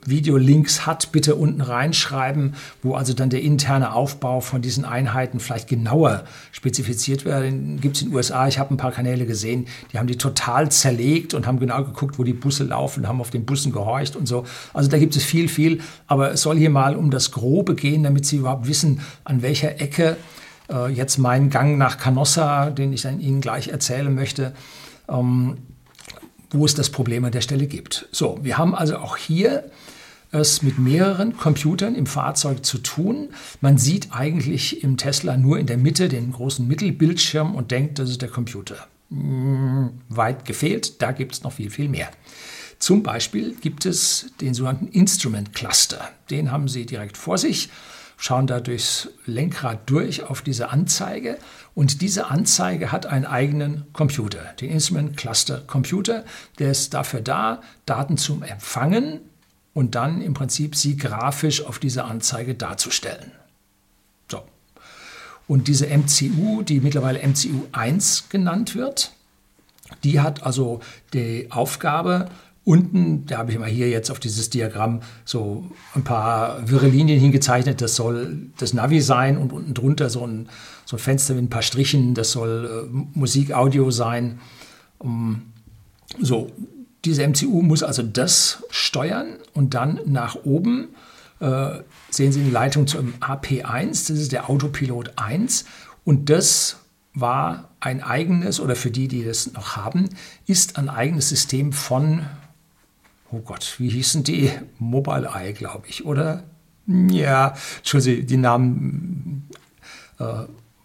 Videolinks 0.06 0.86
hat, 0.86 1.12
bitte 1.12 1.34
unten 1.34 1.60
reinschreiben, 1.60 2.54
wo 2.82 2.94
also 2.94 3.12
dann 3.12 3.30
der 3.30 3.42
interne 3.42 3.92
Aufbau 3.94 4.40
von 4.40 4.62
diesen 4.62 4.84
Einheiten 4.84 5.40
vielleicht 5.40 5.68
genauer 5.68 6.24
spezifiziert 6.52 7.24
wird. 7.24 7.80
Gibt 7.80 7.96
es 7.96 8.02
in 8.02 8.08
den 8.08 8.16
USA, 8.16 8.48
ich 8.48 8.58
habe 8.58 8.74
ein 8.74 8.76
paar 8.76 8.92
Kanäle 8.92 9.26
gesehen, 9.26 9.66
die 9.92 9.98
haben 9.98 10.06
die 10.06 10.16
total 10.16 10.70
zerlegt 10.70 11.34
und 11.34 11.46
haben 11.46 11.58
genau 11.58 11.84
geguckt, 11.84 12.18
wo 12.18 12.24
die 12.24 12.32
Busse 12.32 12.64
laufen, 12.64 13.08
haben 13.08 13.20
auf 13.20 13.30
den 13.30 13.44
Bussen 13.44 13.72
gehorcht 13.72 14.16
und 14.16 14.26
so. 14.26 14.44
Also 14.72 14.90
da 14.90 14.98
gibt 14.98 15.16
es 15.16 15.24
viel, 15.24 15.48
viel, 15.48 15.80
aber 16.06 16.32
es 16.32 16.42
soll 16.42 16.56
hier 16.56 16.70
mal 16.70 16.96
um 16.96 17.10
das 17.10 17.30
Grobe 17.30 17.74
gehen, 17.74 18.02
damit 18.02 18.26
Sie 18.26 18.36
überhaupt 18.36 18.66
wissen, 18.66 19.00
an 19.24 19.42
welcher 19.42 19.80
Ecke 19.80 20.16
äh, 20.70 20.90
jetzt 20.90 21.18
mein 21.18 21.50
Gang 21.50 21.78
nach 21.78 21.98
Canossa, 21.98 22.70
den 22.70 22.92
ich 22.92 23.02
dann 23.02 23.20
Ihnen 23.20 23.40
gleich 23.40 23.68
erzählen 23.68 24.14
möchte, 24.14 24.52
ähm, 25.08 25.58
wo 26.54 26.64
es 26.64 26.74
das 26.74 26.90
Problem 26.90 27.24
an 27.24 27.32
der 27.32 27.40
Stelle 27.40 27.66
gibt. 27.66 28.08
So, 28.12 28.38
wir 28.42 28.56
haben 28.56 28.74
also 28.74 28.96
auch 28.96 29.16
hier 29.16 29.70
es 30.30 30.62
mit 30.62 30.78
mehreren 30.78 31.36
Computern 31.36 31.94
im 31.94 32.06
Fahrzeug 32.06 32.64
zu 32.64 32.78
tun. 32.78 33.28
Man 33.60 33.78
sieht 33.78 34.08
eigentlich 34.12 34.82
im 34.82 34.96
Tesla 34.96 35.36
nur 35.36 35.58
in 35.58 35.66
der 35.66 35.76
Mitte 35.78 36.08
den 36.08 36.32
großen 36.32 36.66
Mittelbildschirm 36.66 37.54
und 37.54 37.70
denkt, 37.70 37.98
das 37.98 38.10
ist 38.10 38.22
der 38.22 38.28
Computer. 38.28 38.88
Hm, 39.10 39.90
weit 40.08 40.44
gefehlt, 40.44 41.00
da 41.02 41.12
gibt 41.12 41.34
es 41.34 41.42
noch 41.42 41.52
viel, 41.52 41.70
viel 41.70 41.88
mehr. 41.88 42.08
Zum 42.78 43.02
Beispiel 43.02 43.54
gibt 43.60 43.86
es 43.86 44.26
den 44.40 44.54
sogenannten 44.54 44.88
Instrument 44.88 45.54
Cluster. 45.54 46.10
Den 46.30 46.50
haben 46.50 46.68
Sie 46.68 46.84
direkt 46.84 47.16
vor 47.16 47.38
sich 47.38 47.68
schauen 48.16 48.46
da 48.46 48.60
durchs 48.60 49.08
Lenkrad 49.26 49.88
durch 49.90 50.22
auf 50.24 50.42
diese 50.42 50.70
Anzeige 50.70 51.38
und 51.74 52.00
diese 52.00 52.30
Anzeige 52.30 52.92
hat 52.92 53.06
einen 53.06 53.26
eigenen 53.26 53.84
Computer, 53.92 54.54
den 54.60 54.70
Instrument 54.70 55.16
Cluster 55.16 55.62
Computer, 55.66 56.24
der 56.58 56.70
ist 56.70 56.94
dafür 56.94 57.20
da, 57.20 57.60
Daten 57.86 58.16
zum 58.16 58.42
Empfangen 58.42 59.20
und 59.72 59.96
dann 59.96 60.20
im 60.20 60.34
Prinzip 60.34 60.76
sie 60.76 60.96
grafisch 60.96 61.64
auf 61.64 61.78
diese 61.78 62.04
Anzeige 62.04 62.54
darzustellen. 62.54 63.32
So. 64.30 64.42
Und 65.48 65.68
diese 65.68 65.86
MCU, 65.86 66.62
die 66.62 66.80
mittlerweile 66.80 67.26
MCU 67.26 67.66
1 67.72 68.28
genannt 68.28 68.76
wird, 68.76 69.12
die 70.02 70.20
hat 70.20 70.44
also 70.44 70.80
die 71.12 71.48
Aufgabe, 71.50 72.30
Unten, 72.64 73.26
da 73.26 73.38
habe 73.38 73.52
ich 73.52 73.58
mal 73.58 73.68
hier 73.68 73.90
jetzt 73.90 74.10
auf 74.10 74.18
dieses 74.18 74.48
Diagramm 74.48 75.00
so 75.26 75.70
ein 75.94 76.02
paar 76.02 76.68
wirre 76.68 76.88
Linien 76.88 77.20
hingezeichnet. 77.20 77.82
Das 77.82 77.94
soll 77.94 78.48
das 78.56 78.72
Navi 78.72 79.02
sein 79.02 79.36
und 79.36 79.52
unten 79.52 79.74
drunter 79.74 80.08
so 80.08 80.26
ein, 80.26 80.48
so 80.86 80.96
ein 80.96 80.98
Fenster 80.98 81.34
mit 81.34 81.44
ein 81.44 81.50
paar 81.50 81.62
Strichen. 81.62 82.14
Das 82.14 82.32
soll 82.32 82.88
äh, 82.88 83.18
Musik, 83.18 83.52
Audio 83.52 83.90
sein. 83.90 84.40
Um, 84.98 85.52
so, 86.20 86.50
diese 87.04 87.26
MCU 87.26 87.60
muss 87.60 87.82
also 87.82 88.02
das 88.02 88.62
steuern 88.70 89.36
und 89.52 89.74
dann 89.74 90.00
nach 90.06 90.36
oben 90.44 90.88
äh, 91.40 91.80
sehen 92.08 92.32
Sie 92.32 92.40
eine 92.40 92.50
Leitung 92.50 92.86
zum 92.86 93.12
AP1. 93.20 94.08
Das 94.08 94.10
ist 94.10 94.32
der 94.32 94.48
Autopilot 94.48 95.12
1 95.16 95.66
und 96.04 96.30
das 96.30 96.78
war 97.12 97.68
ein 97.80 98.02
eigenes, 98.02 98.58
oder 98.58 98.74
für 98.74 98.90
die, 98.90 99.06
die 99.06 99.24
das 99.24 99.52
noch 99.52 99.76
haben, 99.76 100.08
ist 100.46 100.78
ein 100.78 100.88
eigenes 100.88 101.28
System 101.28 101.72
von 101.72 102.24
oh 103.34 103.40
Gott, 103.40 103.74
wie 103.78 103.88
hießen 103.88 104.24
die? 104.24 104.50
Mobile 104.78 105.30
Eye, 105.34 105.52
glaube 105.52 105.86
ich, 105.88 106.04
oder? 106.04 106.44
Ja, 106.86 107.54
Entschuldigung, 107.78 108.26
die 108.26 108.36
Namen 108.36 109.48
äh, 110.18 110.44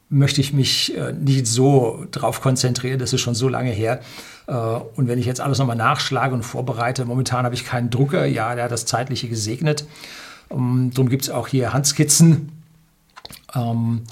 möchte 0.09 0.41
ich 0.41 0.53
mich 0.53 0.95
äh, 0.97 1.13
nicht 1.13 1.47
so 1.47 2.05
drauf 2.11 2.41
konzentrieren, 2.41 2.99
das 2.99 3.13
ist 3.13 3.21
schon 3.21 3.35
so 3.35 3.49
lange 3.49 3.71
her. 3.71 4.01
Äh, 4.47 4.53
und 4.53 5.07
wenn 5.07 5.19
ich 5.19 5.25
jetzt 5.25 5.41
alles 5.41 5.59
nochmal 5.59 5.75
nachschlage 5.75 6.33
und 6.33 6.43
vorbereite, 6.43 7.05
momentan 7.05 7.45
habe 7.45 7.55
ich 7.55 7.65
keinen 7.65 7.89
Drucker, 7.89 8.25
ja, 8.25 8.55
der 8.55 8.65
hat 8.65 8.71
das 8.71 8.85
Zeitliche 8.85 9.27
gesegnet. 9.27 9.85
Um, 10.47 10.89
darum 10.91 11.09
gibt 11.09 11.23
es 11.23 11.29
auch 11.29 11.47
hier 11.47 11.73
Handskizzen. 11.73 12.51
Ähm, 13.53 14.03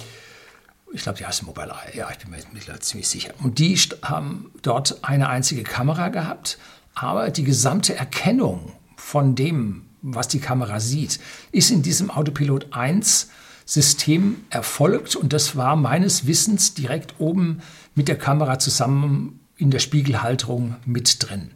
ich 0.94 1.02
glaube, 1.02 1.18
die 1.18 1.26
heißt 1.26 1.44
Mobile 1.44 1.72
Eye, 1.72 1.98
ja, 1.98 2.10
ich 2.12 2.20
bin 2.20 2.30
mir 2.30 2.38
mittlerweile 2.54 2.82
ziemlich 2.82 3.08
sicher. 3.08 3.34
Und 3.42 3.58
die 3.58 3.76
haben 4.04 4.52
dort 4.62 5.00
eine 5.04 5.30
einzige 5.30 5.64
Kamera 5.64 6.10
gehabt 6.10 6.60
aber 7.00 7.30
die 7.30 7.44
gesamte 7.44 7.96
Erkennung 7.96 8.72
von 8.96 9.36
dem, 9.36 9.84
was 10.02 10.28
die 10.28 10.40
Kamera 10.40 10.80
sieht, 10.80 11.20
ist 11.52 11.70
in 11.70 11.82
diesem 11.84 12.10
Autopilot 12.10 12.74
1 12.74 13.30
System 13.66 14.38
erfolgt 14.50 15.16
und 15.16 15.34
das 15.34 15.56
war 15.56 15.76
meines 15.76 16.26
Wissens 16.26 16.74
direkt 16.74 17.16
oben 17.20 17.62
mit 17.96 18.08
der 18.08 18.18
Kamera 18.18 18.60
zusammen 18.60 19.42
in 19.58 19.72
der 19.72 19.80
Spiegelhalterung 19.80 20.76
mit 20.86 21.28
drin. 21.28 21.52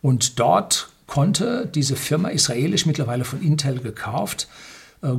Und 0.00 0.38
dort 0.38 0.90
konnte 1.06 1.66
diese 1.66 1.96
Firma 1.96 2.28
israelisch 2.28 2.86
mittlerweile 2.86 3.24
von 3.24 3.42
Intel 3.42 3.80
gekauft, 3.80 4.48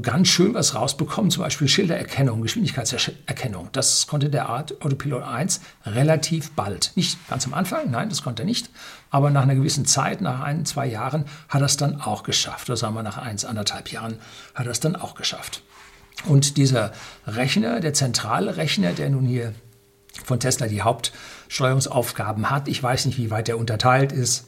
ganz 0.02 0.28
schön 0.28 0.54
was 0.54 0.76
rausbekommen, 0.76 1.32
zum 1.32 1.42
Beispiel 1.42 1.68
Schildererkennung, 1.68 2.44
Geschwindigkeitserkennung. 2.44 3.70
Das 3.72 4.06
konnte 4.06 4.30
der 4.30 4.52
Autopilot 4.52 5.24
1 5.24 5.62
relativ 5.88 6.52
bald. 6.52 6.92
Nicht 6.96 7.18
ganz 7.28 7.48
am 7.48 7.56
Anfang, 7.56 7.90
nein, 7.90 8.10
das 8.10 8.22
konnte 8.22 8.44
er 8.44 8.46
nicht, 8.46 8.70
aber 9.10 9.32
nach 9.32 9.42
einer 9.42 9.56
gewissen 9.56 9.86
Zeit, 9.86 10.22
nach 10.22 10.42
ein, 10.42 10.66
zwei 10.66 10.86
Jahren, 10.86 11.26
hat 11.50 11.62
er 11.62 11.66
es 11.66 11.78
dann 11.78 12.00
auch 12.00 12.22
geschafft. 12.22 12.70
Oder 12.70 12.78
sagen 12.78 12.94
wir 12.94 13.02
nach 13.02 13.18
eins, 13.18 13.44
anderthalb 13.44 13.92
Jahren 13.92 14.20
hat 14.54 14.68
er 14.68 14.72
es 14.72 14.80
dann 14.80 14.96
auch 14.96 15.16
geschafft. 15.16 15.64
Und 16.28 16.58
dieser 16.58 16.92
Rechner, 17.26 17.80
der 17.80 17.96
zentrale 17.96 18.58
Rechner, 18.58 18.94
der 18.94 19.10
nun 19.10 19.26
hier 19.26 19.54
von 20.24 20.40
Tesla 20.40 20.68
die 20.68 20.84
Hauptsteuerungsaufgaben 20.84 22.52
hat, 22.52 22.68
ich 22.68 22.84
weiß 22.84 23.08
nicht, 23.08 23.18
wie 23.18 23.32
weit 23.32 23.48
der 23.48 23.58
unterteilt 23.58 24.12
ist, 24.12 24.46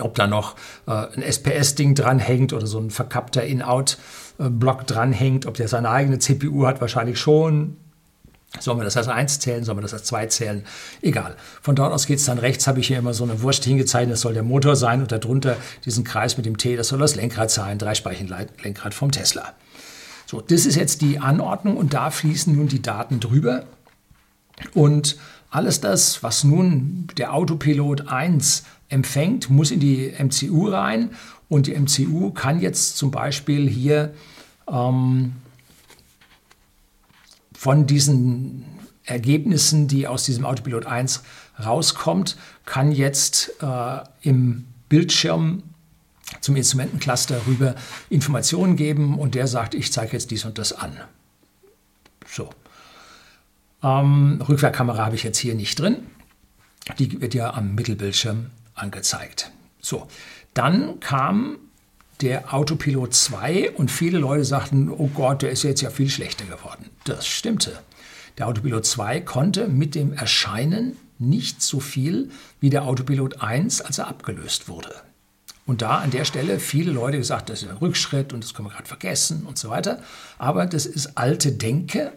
ob 0.00 0.16
da 0.16 0.26
noch 0.26 0.56
äh, 0.86 0.90
ein 0.90 1.22
SPS-Ding 1.22 1.94
dranhängt 1.94 2.52
oder 2.52 2.66
so 2.66 2.80
ein 2.80 2.90
verkappter 2.90 3.44
In-Out-Block 4.38 4.86
dranhängt, 4.86 5.46
ob 5.46 5.54
der 5.54 5.68
seine 5.68 5.90
eigene 5.90 6.18
CPU 6.18 6.66
hat, 6.66 6.80
wahrscheinlich 6.80 7.18
schon. 7.18 7.76
Sollen 8.60 8.78
wir 8.78 8.84
das 8.84 8.96
als 8.96 9.08
1 9.08 9.40
zählen, 9.40 9.64
sollen 9.64 9.78
wir 9.78 9.82
das 9.82 9.94
als 9.94 10.04
2 10.04 10.26
zählen? 10.26 10.64
Egal. 11.02 11.34
Von 11.60 11.74
dort 11.74 11.92
aus 11.92 12.06
geht 12.06 12.18
es 12.18 12.24
dann 12.24 12.38
rechts, 12.38 12.68
habe 12.68 12.78
ich 12.78 12.86
hier 12.86 12.98
immer 12.98 13.12
so 13.12 13.24
eine 13.24 13.42
Wurst 13.42 13.64
hingezeichnet, 13.64 14.12
das 14.12 14.20
soll 14.20 14.34
der 14.34 14.44
Motor 14.44 14.76
sein 14.76 15.00
und 15.00 15.10
darunter 15.10 15.56
diesen 15.84 16.04
Kreis 16.04 16.36
mit 16.36 16.46
dem 16.46 16.56
T, 16.56 16.76
das 16.76 16.88
soll 16.88 17.00
das 17.00 17.16
Lenkrad 17.16 17.50
sein, 17.50 17.78
Dreispeichenlenkrad 17.78 18.94
vom 18.94 19.10
Tesla. 19.10 19.54
So, 20.26 20.40
das 20.40 20.66
ist 20.66 20.76
jetzt 20.76 21.00
die 21.02 21.18
Anordnung 21.18 21.76
und 21.76 21.94
da 21.94 22.10
fließen 22.10 22.54
nun 22.54 22.68
die 22.68 22.80
Daten 22.80 23.18
drüber. 23.18 23.64
Und 24.72 25.16
alles 25.50 25.80
das, 25.80 26.22
was 26.22 26.44
nun 26.44 27.08
der 27.18 27.34
Autopilot 27.34 28.08
1 28.08 28.64
empfängt, 28.88 29.50
muss 29.50 29.72
in 29.72 29.80
die 29.80 30.12
MCU 30.16 30.68
rein 30.68 31.10
und 31.48 31.66
die 31.66 31.74
MCU 31.74 32.30
kann 32.30 32.60
jetzt 32.60 32.96
zum 32.96 33.10
Beispiel 33.10 33.68
hier 33.68 34.14
ähm, 34.68 35.34
von 37.54 37.86
diesen 37.86 38.64
Ergebnissen, 39.04 39.86
die 39.88 40.06
aus 40.06 40.24
diesem 40.24 40.44
Autopilot 40.44 40.86
1 40.86 41.22
rauskommt, 41.64 42.36
kann 42.64 42.92
jetzt 42.92 43.52
äh, 43.62 44.00
im 44.22 44.64
Bildschirm 44.88 45.62
zum 46.40 46.56
Instrumentencluster 46.56 47.46
rüber 47.46 47.74
Informationen 48.10 48.76
geben 48.76 49.18
und 49.18 49.34
der 49.34 49.46
sagt, 49.46 49.74
ich 49.74 49.92
zeige 49.92 50.12
jetzt 50.12 50.30
dies 50.30 50.44
und 50.44 50.58
das 50.58 50.72
an. 50.72 50.98
So. 52.26 52.50
Ähm, 53.82 54.42
Rückwärtskamera 54.48 55.04
habe 55.04 55.16
ich 55.16 55.22
jetzt 55.22 55.38
hier 55.38 55.54
nicht 55.54 55.78
drin. 55.78 56.06
Die 56.98 57.20
wird 57.20 57.34
ja 57.34 57.52
am 57.54 57.74
Mittelbildschirm 57.74 58.50
angezeigt. 58.74 59.50
So, 59.80 60.08
dann 60.54 61.00
kam 61.00 61.58
der 62.20 62.54
Autopilot 62.54 63.12
2 63.12 63.72
und 63.72 63.90
viele 63.90 64.18
Leute 64.18 64.44
sagten, 64.44 64.88
oh 64.88 65.10
Gott, 65.12 65.42
der 65.42 65.50
ist 65.50 65.64
jetzt 65.64 65.82
ja 65.82 65.90
viel 65.90 66.08
schlechter 66.08 66.44
geworden. 66.44 66.86
Das 67.04 67.26
stimmte. 67.26 67.78
Der 68.38 68.48
Autopilot 68.48 68.86
2 68.86 69.20
konnte 69.20 69.68
mit 69.68 69.94
dem 69.94 70.12
Erscheinen 70.12 70.96
nicht 71.18 71.62
so 71.62 71.80
viel 71.80 72.30
wie 72.60 72.70
der 72.70 72.84
Autopilot 72.84 73.42
1, 73.42 73.80
als 73.80 73.98
er 73.98 74.08
abgelöst 74.08 74.68
wurde. 74.68 74.94
Und 75.66 75.82
da 75.82 75.98
an 75.98 76.10
der 76.10 76.24
Stelle 76.24 76.60
viele 76.60 76.92
Leute 76.92 77.18
gesagt, 77.18 77.48
das 77.48 77.62
ist 77.62 77.68
ein 77.68 77.76
Rückschritt 77.76 78.32
und 78.32 78.44
das 78.44 78.54
können 78.54 78.68
wir 78.68 78.72
gerade 78.72 78.88
vergessen 78.88 79.46
und 79.46 79.58
so 79.58 79.70
weiter. 79.70 80.02
Aber 80.38 80.66
das 80.66 80.86
ist 80.86 81.16
alte 81.16 81.52
Denke 81.52 82.12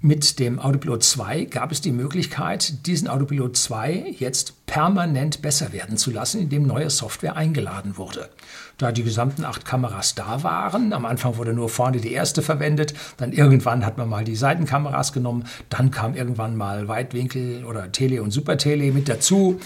mit 0.00 0.38
dem 0.38 0.60
Autopilot 0.60 1.02
2 1.02 1.44
gab 1.46 1.72
es 1.72 1.80
die 1.80 1.90
Möglichkeit, 1.90 2.86
diesen 2.86 3.08
Autopilot 3.08 3.56
2 3.56 4.14
jetzt 4.18 4.64
permanent 4.66 5.42
besser 5.42 5.72
werden 5.72 5.96
zu 5.96 6.12
lassen, 6.12 6.40
indem 6.40 6.66
neue 6.68 6.88
Software 6.88 7.34
eingeladen 7.34 7.96
wurde. 7.96 8.28
Da 8.76 8.92
die 8.92 9.02
gesamten 9.02 9.44
acht 9.44 9.64
Kameras 9.64 10.14
da 10.14 10.44
waren, 10.44 10.92
am 10.92 11.04
Anfang 11.04 11.36
wurde 11.36 11.52
nur 11.52 11.68
vorne 11.68 11.98
die 12.00 12.12
erste 12.12 12.42
verwendet, 12.42 12.94
dann 13.16 13.32
irgendwann 13.32 13.84
hat 13.84 13.98
man 13.98 14.08
mal 14.08 14.22
die 14.22 14.36
Seitenkameras 14.36 15.12
genommen, 15.12 15.46
dann 15.68 15.90
kam 15.90 16.14
irgendwann 16.14 16.56
mal 16.56 16.86
Weitwinkel 16.86 17.64
oder 17.64 17.90
Tele 17.90 18.22
und 18.22 18.30
Supertele 18.30 18.92
mit 18.92 19.08
dazu. 19.08 19.58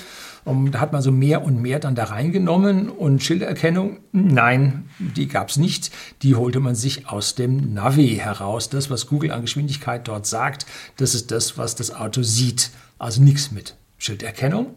Und 0.44 0.72
da 0.72 0.80
hat 0.80 0.92
man 0.92 1.02
so 1.02 1.12
mehr 1.12 1.44
und 1.44 1.60
mehr 1.60 1.78
dann 1.78 1.94
da 1.94 2.04
reingenommen 2.04 2.88
und 2.88 3.22
Schildererkennung, 3.22 3.98
nein, 4.12 4.88
die 4.98 5.28
gab 5.28 5.50
es 5.50 5.56
nicht. 5.56 5.90
Die 6.22 6.34
holte 6.34 6.58
man 6.58 6.74
sich 6.74 7.08
aus 7.08 7.34
dem 7.34 7.74
Navi 7.74 8.16
heraus. 8.16 8.68
Das, 8.68 8.90
was 8.90 9.06
Google 9.06 9.30
an 9.30 9.42
Geschwindigkeit 9.42 10.08
dort 10.08 10.12
dort 10.12 10.26
sagt, 10.26 10.66
das 10.96 11.14
ist 11.14 11.30
das, 11.30 11.58
was 11.58 11.74
das 11.74 11.94
Auto 11.94 12.22
sieht. 12.22 12.70
Also 12.98 13.22
nichts 13.22 13.50
mit 13.50 13.76
Schilderkennung. 13.98 14.74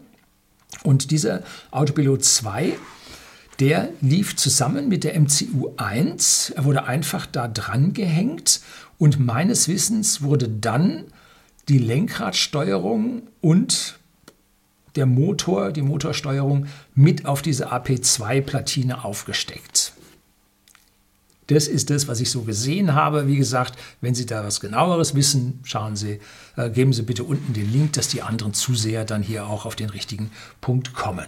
Und 0.82 1.10
dieser 1.10 1.42
Autopilot 1.70 2.24
2, 2.24 2.72
der 3.60 3.90
lief 4.00 4.36
zusammen 4.36 4.88
mit 4.88 5.04
der 5.04 5.18
MCU 5.18 5.74
1. 5.76 6.50
Er 6.56 6.64
wurde 6.64 6.84
einfach 6.84 7.26
da 7.26 7.48
dran 7.48 7.92
gehängt 7.92 8.60
und 8.98 9.18
meines 9.18 9.68
Wissens 9.68 10.22
wurde 10.22 10.48
dann 10.48 11.04
die 11.68 11.78
Lenkradsteuerung 11.78 13.22
und 13.40 13.98
der 14.96 15.06
Motor, 15.06 15.72
die 15.72 15.82
Motorsteuerung 15.82 16.66
mit 16.94 17.26
auf 17.26 17.42
diese 17.42 17.72
AP2-Platine 17.72 19.04
aufgesteckt. 19.04 19.92
Das 21.48 21.68
ist 21.68 21.90
das, 21.90 22.08
was 22.08 22.20
ich 22.20 22.30
so 22.30 22.42
gesehen 22.42 22.94
habe. 22.94 23.28
Wie 23.28 23.36
gesagt, 23.36 23.78
wenn 24.00 24.14
Sie 24.14 24.26
da 24.26 24.44
was 24.44 24.60
genaueres 24.60 25.14
wissen, 25.14 25.60
schauen 25.62 25.94
Sie, 25.94 26.18
äh, 26.56 26.70
geben 26.70 26.92
Sie 26.92 27.02
bitte 27.02 27.22
unten 27.22 27.52
den 27.52 27.70
Link, 27.72 27.92
dass 27.92 28.08
die 28.08 28.22
anderen 28.22 28.52
Zuseher 28.52 29.04
dann 29.04 29.22
hier 29.22 29.46
auch 29.46 29.64
auf 29.64 29.76
den 29.76 29.90
richtigen 29.90 30.32
Punkt 30.60 30.92
kommen. 30.94 31.26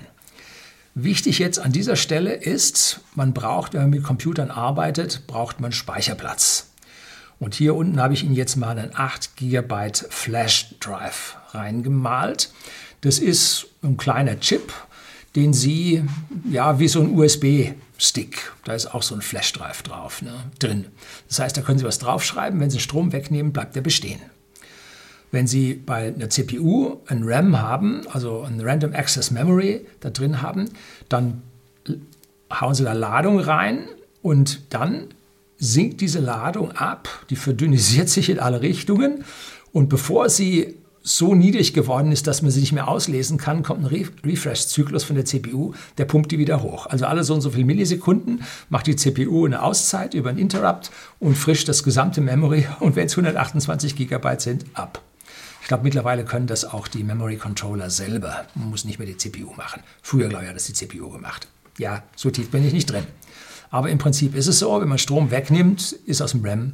Wichtig 0.95 1.39
jetzt 1.39 1.61
an 1.61 1.71
dieser 1.71 1.95
Stelle 1.95 2.33
ist, 2.35 3.01
man 3.15 3.33
braucht, 3.33 3.75
wenn 3.75 3.83
man 3.83 3.91
mit 3.91 4.03
Computern 4.03 4.51
arbeitet, 4.51 5.29
braucht 5.29 5.61
man 5.61 5.71
Speicherplatz. 5.71 6.73
Und 7.39 7.55
hier 7.55 7.77
unten 7.77 8.01
habe 8.01 8.15
ich 8.15 8.25
Ihnen 8.25 8.35
jetzt 8.35 8.57
mal 8.57 8.77
einen 8.77 8.91
8 8.95 9.37
GB 9.37 9.93
Flash 10.09 10.75
Drive 10.81 11.37
reingemalt. 11.51 12.51
Das 13.01 13.19
ist 13.19 13.67
ein 13.83 13.97
kleiner 13.97 14.41
Chip, 14.41 14.73
den 15.37 15.53
Sie, 15.53 16.05
ja, 16.51 16.79
wie 16.79 16.89
so 16.89 17.01
ein 17.01 17.17
USB-Stick, 17.17 18.53
da 18.65 18.75
ist 18.75 18.87
auch 18.87 19.03
so 19.03 19.15
ein 19.15 19.23
Flash-Drive 19.23 19.83
drauf, 19.83 20.23
ne, 20.23 20.33
drin. 20.59 20.87
Das 21.29 21.39
heißt, 21.39 21.57
da 21.57 21.61
können 21.63 21.79
Sie 21.79 21.85
was 21.85 21.99
draufschreiben, 21.99 22.59
wenn 22.61 22.71
Sie 22.71 22.81
Strom 22.81 23.13
wegnehmen, 23.13 23.53
bleibt 23.53 23.77
der 23.77 23.83
bestehen. 23.83 24.21
Wenn 25.31 25.47
Sie 25.47 25.75
bei 25.75 26.09
einer 26.09 26.31
CPU 26.31 26.99
ein 27.07 27.23
RAM 27.25 27.61
haben, 27.61 28.07
also 28.11 28.43
ein 28.43 28.61
Random 28.61 28.95
Access 28.95 29.31
Memory 29.31 29.87
da 30.01 30.11
drin 30.11 30.41
haben, 30.43 30.71
dann 31.09 31.43
hauen 32.51 32.75
Sie 32.75 32.85
da 32.85 32.95
Ladung 32.95 33.39
rein 33.39 33.89
und 34.23 34.63
dann 34.71 35.09
sinkt 35.59 36.01
diese 36.01 36.21
Ladung 36.21 36.73
ab, 36.73 37.09
die 37.31 37.37
verdünnisiert 37.37 38.09
sich 38.09 38.31
in 38.31 38.39
alle 38.39 38.63
Richtungen 38.63 39.25
und 39.73 39.89
bevor 39.89 40.31
Sie 40.31 40.77
so 41.09 41.35
niedrig 41.35 41.73
geworden 41.73 42.13
ist, 42.13 42.27
dass 42.27 42.43
man 42.43 42.51
sie 42.51 42.61
nicht 42.61 42.73
mehr 42.73 42.89
auslesen 42.89 43.39
kann, 43.39 43.63
kommt 43.63 43.85
ein 43.85 44.09
Refresh-Zyklus 44.25 45.05
von 45.05 45.17
der 45.17 45.25
CPU, 45.25 45.73
der 45.97 46.05
pumpt 46.05 46.31
die 46.31 46.39
wieder 46.39 46.63
hoch. 46.63 46.87
Also 46.87 47.07
alle 47.07 47.25
so 47.25 47.35
und 47.35 47.41
so 47.41 47.51
viele 47.51 47.65
Millisekunden 47.65 48.43
macht 48.69 48.87
die 48.87 48.97
CPU 48.97 49.47
eine 49.47 49.63
Auszeit 49.63 50.15
über 50.15 50.31
einen 50.31 50.39
Interrupt 50.39 50.91
und 51.19 51.37
frischt 51.37 51.69
das 51.69 51.83
gesamte 51.83 52.21
Memory 52.21 52.67
und 52.81 52.97
wenn 52.97 53.07
es 53.07 53.13
128 53.13 53.97
GB 53.97 54.39
sind, 54.39 54.67
ab. 54.75 55.03
Ich 55.63 55.69
glaube, 55.69 55.85
mittlerweile 55.85 56.25
können 56.25 56.47
das 56.47 56.65
auch 56.65 56.89
die 56.89 57.05
Memory 57.05 57.37
Controller 57.37 57.91
selber. 57.91 58.47
Man 58.55 58.71
muss 58.71 58.85
nicht 58.85 58.99
mehr 58.99 59.07
die 59.07 59.17
CPU 59.17 59.53
machen. 59.55 59.83
Früher, 60.03 60.29
glaube 60.29 60.45
ich, 60.45 60.49
hat 60.49 60.57
das 60.57 60.67
die 60.67 60.73
CPU 60.73 61.11
gemacht. 61.11 61.49
Ja, 61.79 62.03
so 62.17 62.31
tief 62.31 62.51
bin 62.51 62.67
ich 62.67 62.73
nicht 62.73 62.91
drin. 62.91 63.05
Aber 63.71 63.91
im 63.91 63.99
Prinzip 63.99 64.35
ist 64.35 64.47
es 64.47 64.61
so, 64.61 64.81
wenn 64.81 64.89
man 64.89 64.99
Strom 64.99 65.31
wegnimmt, 65.31 65.93
ist 66.07 66.23
aus 66.23 66.33
dem 66.33 66.45
RAM 66.45 66.73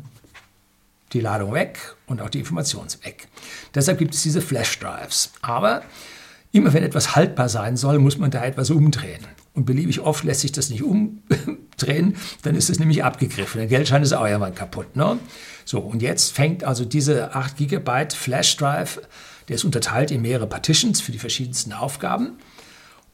die 1.14 1.20
Ladung 1.20 1.54
weg 1.54 1.78
und 2.06 2.20
auch 2.20 2.28
die 2.28 2.40
Information 2.40 2.86
weg. 3.02 3.28
Deshalb 3.74 3.98
gibt 3.98 4.14
es 4.14 4.22
diese 4.22 4.42
Flash 4.42 4.78
Drives. 4.78 5.32
Aber 5.40 5.82
immer 6.52 6.72
wenn 6.72 6.82
etwas 6.82 7.16
haltbar 7.16 7.48
sein 7.48 7.76
soll, 7.76 7.98
muss 7.98 8.18
man 8.18 8.30
da 8.30 8.44
etwas 8.44 8.70
umdrehen. 8.70 9.26
Und 9.54 9.66
beliebig 9.66 10.00
oft 10.00 10.24
lässt 10.24 10.40
sich 10.40 10.52
das 10.52 10.68
nicht 10.68 10.82
umdrehen, 10.82 12.16
dann 12.42 12.56
ist 12.56 12.70
es 12.70 12.80
nämlich 12.80 13.04
abgegriffen. 13.04 13.58
Der 13.58 13.68
Geldschein 13.68 14.02
ist 14.02 14.12
auch 14.12 14.26
irgendwann 14.26 14.54
kaputt. 14.54 14.96
Ne? 14.96 15.18
So, 15.64 15.78
und 15.78 16.02
jetzt 16.02 16.32
fängt 16.32 16.64
also 16.64 16.84
diese 16.84 17.34
8 17.34 17.56
GB 17.56 18.08
Flash 18.14 18.56
Drive, 18.56 19.00
der 19.48 19.56
ist 19.56 19.64
unterteilt 19.64 20.10
in 20.10 20.22
mehrere 20.22 20.48
Partitions 20.48 21.00
für 21.00 21.12
die 21.12 21.18
verschiedensten 21.18 21.72
Aufgaben. 21.72 22.32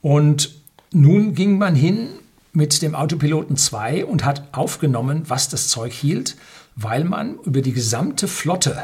Und 0.00 0.54
nun 0.92 1.35
ging 1.35 1.59
man 1.59 1.75
hin 1.75 2.09
mit 2.52 2.83
dem 2.83 2.95
Autopiloten 2.95 3.57
2 3.57 4.07
und 4.07 4.25
hat 4.25 4.49
aufgenommen, 4.52 5.25
was 5.28 5.49
das 5.49 5.69
Zeug 5.69 5.92
hielt 5.92 6.37
weil 6.77 7.05
man 7.05 7.39
über 7.41 7.62
die 7.62 7.73
gesamte 7.73 8.29
Flotte 8.29 8.83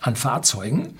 an 0.00 0.16
Fahrzeugen 0.16 0.98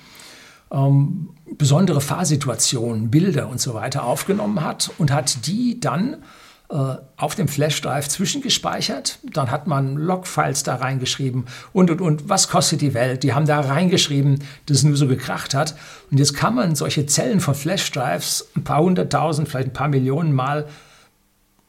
ähm, 0.71 1.31
besondere 1.57 2.01
Fahrsituationen, 2.01 3.11
Bilder 3.11 3.49
und 3.49 3.61
so 3.61 3.75
weiter 3.75 4.05
aufgenommen 4.05 4.63
hat 4.63 4.91
und 4.99 5.13
hat 5.13 5.47
die 5.47 5.79
dann 5.79 6.23
äh, 6.71 6.97
auf 7.17 7.35
dem 7.35 7.49
Flashdrive 7.49 8.09
zwischengespeichert. 8.09 9.19
Dann 9.23 9.51
hat 9.51 9.67
man 9.67 9.97
Logfiles 9.97 10.63
da 10.63 10.77
reingeschrieben 10.77 11.45
und 11.73 11.91
und 11.91 12.01
und, 12.01 12.29
was 12.29 12.49
kostet 12.49 12.81
die 12.81 12.95
Welt? 12.95 13.23
Die 13.23 13.35
haben 13.35 13.47
da 13.47 13.61
reingeschrieben, 13.61 14.43
dass 14.67 14.79
es 14.79 14.85
nur 14.85 14.97
so 14.97 15.07
gekracht 15.07 15.55
hat. 15.55 15.77
Und 16.11 16.19
jetzt 16.19 16.35
kann 16.35 16.55
man 16.55 16.75
solche 16.75 17.07
Zellen 17.07 17.41
von 17.41 17.55
Flashdrives 17.55 18.49
ein 18.57 18.65
paar 18.65 18.83
hunderttausend, 18.83 19.49
vielleicht 19.49 19.69
ein 19.69 19.75
paar 19.75 19.89
Millionen 19.89 20.33
Mal 20.33 20.67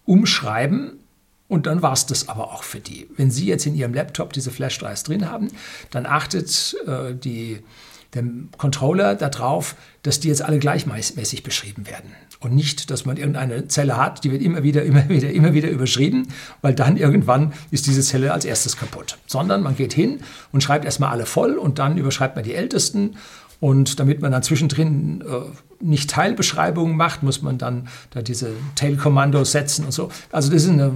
umschreiben 0.05 0.99
und 1.47 1.67
dann 1.67 1.81
war 1.81 1.93
es 1.93 2.05
das 2.05 2.27
aber 2.27 2.51
auch 2.53 2.63
für 2.63 2.79
die. 2.79 3.07
Wenn 3.17 3.29
Sie 3.29 3.45
jetzt 3.45 3.65
in 3.65 3.75
Ihrem 3.75 3.93
Laptop 3.93 4.33
diese 4.33 4.51
Flash-Drives 4.51 5.03
drin 5.03 5.29
haben, 5.29 5.49
dann 5.91 6.05
achtet 6.05 6.75
äh, 6.87 7.13
die, 7.13 7.59
der 8.13 8.23
Controller 8.57 9.15
darauf, 9.15 9.75
dass 10.01 10.19
die 10.19 10.29
jetzt 10.29 10.41
alle 10.41 10.57
gleichmäßig 10.57 11.43
beschrieben 11.43 11.85
werden. 11.85 12.11
Und 12.39 12.55
nicht, 12.55 12.89
dass 12.89 13.05
man 13.05 13.17
irgendeine 13.17 13.67
Zelle 13.67 13.95
hat, 13.97 14.23
die 14.23 14.31
wird 14.31 14.41
immer 14.41 14.63
wieder, 14.63 14.83
immer 14.83 15.07
wieder, 15.07 15.31
immer 15.31 15.53
wieder 15.53 15.69
überschrieben, 15.69 16.27
weil 16.61 16.73
dann 16.73 16.97
irgendwann 16.97 17.53
ist 17.71 17.85
diese 17.85 18.01
Zelle 18.01 18.33
als 18.33 18.45
erstes 18.45 18.75
kaputt. 18.75 19.19
Sondern 19.27 19.61
man 19.61 19.75
geht 19.75 19.93
hin 19.93 20.21
und 20.51 20.61
schreibt 20.61 20.85
erstmal 20.85 21.11
alle 21.11 21.27
voll 21.27 21.57
und 21.57 21.77
dann 21.77 21.97
überschreibt 21.97 22.35
man 22.35 22.43
die 22.43 22.55
ältesten 22.55 23.17
und 23.59 23.99
damit 23.99 24.21
man 24.21 24.31
dann 24.31 24.43
zwischendrin 24.43 25.21
äh, 25.21 25.83
nicht 25.83 26.09
Teilbeschreibungen 26.09 26.97
macht, 26.97 27.23
muss 27.23 27.41
man 27.41 27.57
dann 27.57 27.87
da 28.09 28.21
diese 28.21 28.51
Tail-Kommandos 28.75 29.51
setzen 29.51 29.85
und 29.85 29.91
so. 29.91 30.09
Also 30.31 30.51
das 30.51 30.63
ist 30.63 30.69
eine 30.69 30.91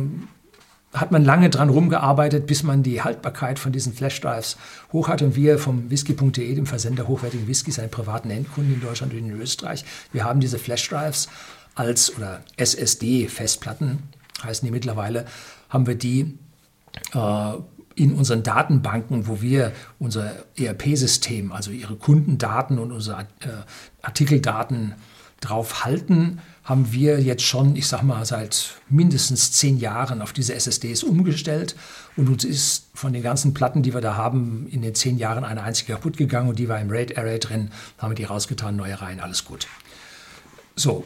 hat 0.93 1.12
man 1.12 1.23
lange 1.23 1.49
dran 1.49 1.69
rumgearbeitet, 1.69 2.47
bis 2.47 2.63
man 2.63 2.82
die 2.82 3.02
Haltbarkeit 3.02 3.60
von 3.60 3.71
diesen 3.71 3.93
Flashdrives 3.93 4.58
hoch 4.91 5.08
hat. 5.08 5.21
Und 5.21 5.36
wir 5.36 5.60
vom 5.60 5.89
whisky.de, 5.89 6.56
dem 6.56 6.65
Versender 6.65 7.08
hochwertigen 7.08 7.47
Whiskys, 7.47 7.78
einen 7.78 7.91
privaten 7.91 8.32
Endkunden 8.32 8.73
in 8.73 8.82
Deutschland 8.82 9.13
und 9.13 9.19
in 9.19 9.39
Österreich, 9.39 9.86
wir 10.12 10.23
haben 10.23 10.39
diese 10.39 10.58
Flashdrives 10.58 11.30
als 11.75 12.15
oder 12.17 12.41
SSD-Festplatten, 12.58 13.99
heißen 14.43 14.65
die 14.65 14.71
mittlerweile, 14.71 15.25
haben 15.69 15.86
wir 15.86 15.95
die 15.95 16.38
äh, 17.13 17.54
in 17.95 18.13
unseren 18.13 18.43
Datenbanken, 18.43 19.28
wo 19.28 19.41
wir 19.41 19.73
unser 19.99 20.32
ERP-System, 20.58 21.52
also 21.52 21.71
ihre 21.71 21.97
Kundendaten 21.97 22.80
und 22.80 22.91
unsere 22.91 23.21
äh, 23.41 23.49
Artikeldaten 24.02 24.95
drauf 25.41 25.86
halten, 25.86 26.39
haben 26.63 26.91
wir 26.91 27.19
jetzt 27.19 27.43
schon, 27.43 27.75
ich 27.75 27.88
sag 27.88 28.04
mal, 28.04 28.23
seit 28.25 28.75
mindestens 28.89 29.52
zehn 29.52 29.80
Jahren 29.80 30.21
auf 30.21 30.34
diese 30.34 30.54
SSDs 30.54 31.04
umgestellt. 31.04 31.75
Und 32.15 32.30
uns 32.30 32.43
ist 32.43 32.88
von 32.93 33.12
den 33.12 33.23
ganzen 33.23 33.54
Platten, 33.54 33.82
die 33.82 33.93
wir 33.93 34.02
da 34.02 34.15
haben, 34.15 34.67
in 34.69 34.82
den 34.82 34.93
zehn 34.93 35.17
Jahren 35.17 35.43
eine 35.43 35.63
einzige 35.63 35.93
kaputt 35.93 36.17
gegangen 36.17 36.49
und 36.49 36.60
die 36.60 36.69
war 36.69 36.80
im 36.80 36.91
RAID 36.91 37.17
Array 37.17 37.39
drin. 37.39 37.71
Haben 37.97 38.12
wir 38.12 38.15
die 38.15 38.25
rausgetan, 38.25 38.75
neue 38.75 39.02
rein, 39.02 39.19
alles 39.19 39.45
gut. 39.45 39.67
So, 40.75 41.04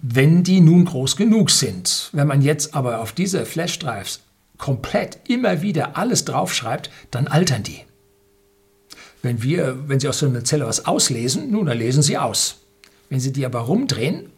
wenn 0.00 0.42
die 0.42 0.60
nun 0.60 0.84
groß 0.84 1.16
genug 1.16 1.50
sind, 1.50 2.08
wenn 2.12 2.26
man 2.26 2.40
jetzt 2.40 2.74
aber 2.74 3.00
auf 3.00 3.12
diese 3.12 3.44
Flash-Drives 3.44 4.20
komplett 4.56 5.18
immer 5.28 5.62
wieder 5.62 5.96
alles 5.96 6.24
draufschreibt, 6.24 6.90
dann 7.10 7.26
altern 7.26 7.62
die. 7.62 7.80
Wenn 9.22 9.42
wir, 9.42 9.88
wenn 9.88 10.00
Sie 10.00 10.08
aus 10.08 10.20
so 10.20 10.26
einer 10.26 10.44
Zelle 10.44 10.66
was 10.66 10.86
auslesen, 10.86 11.50
nun, 11.50 11.66
dann 11.66 11.78
lesen 11.78 12.02
Sie 12.02 12.16
aus. 12.16 12.60
Wenn 13.08 13.20
Sie 13.20 13.32
die 13.32 13.46
aber 13.46 13.60
rumdrehen 13.60 14.30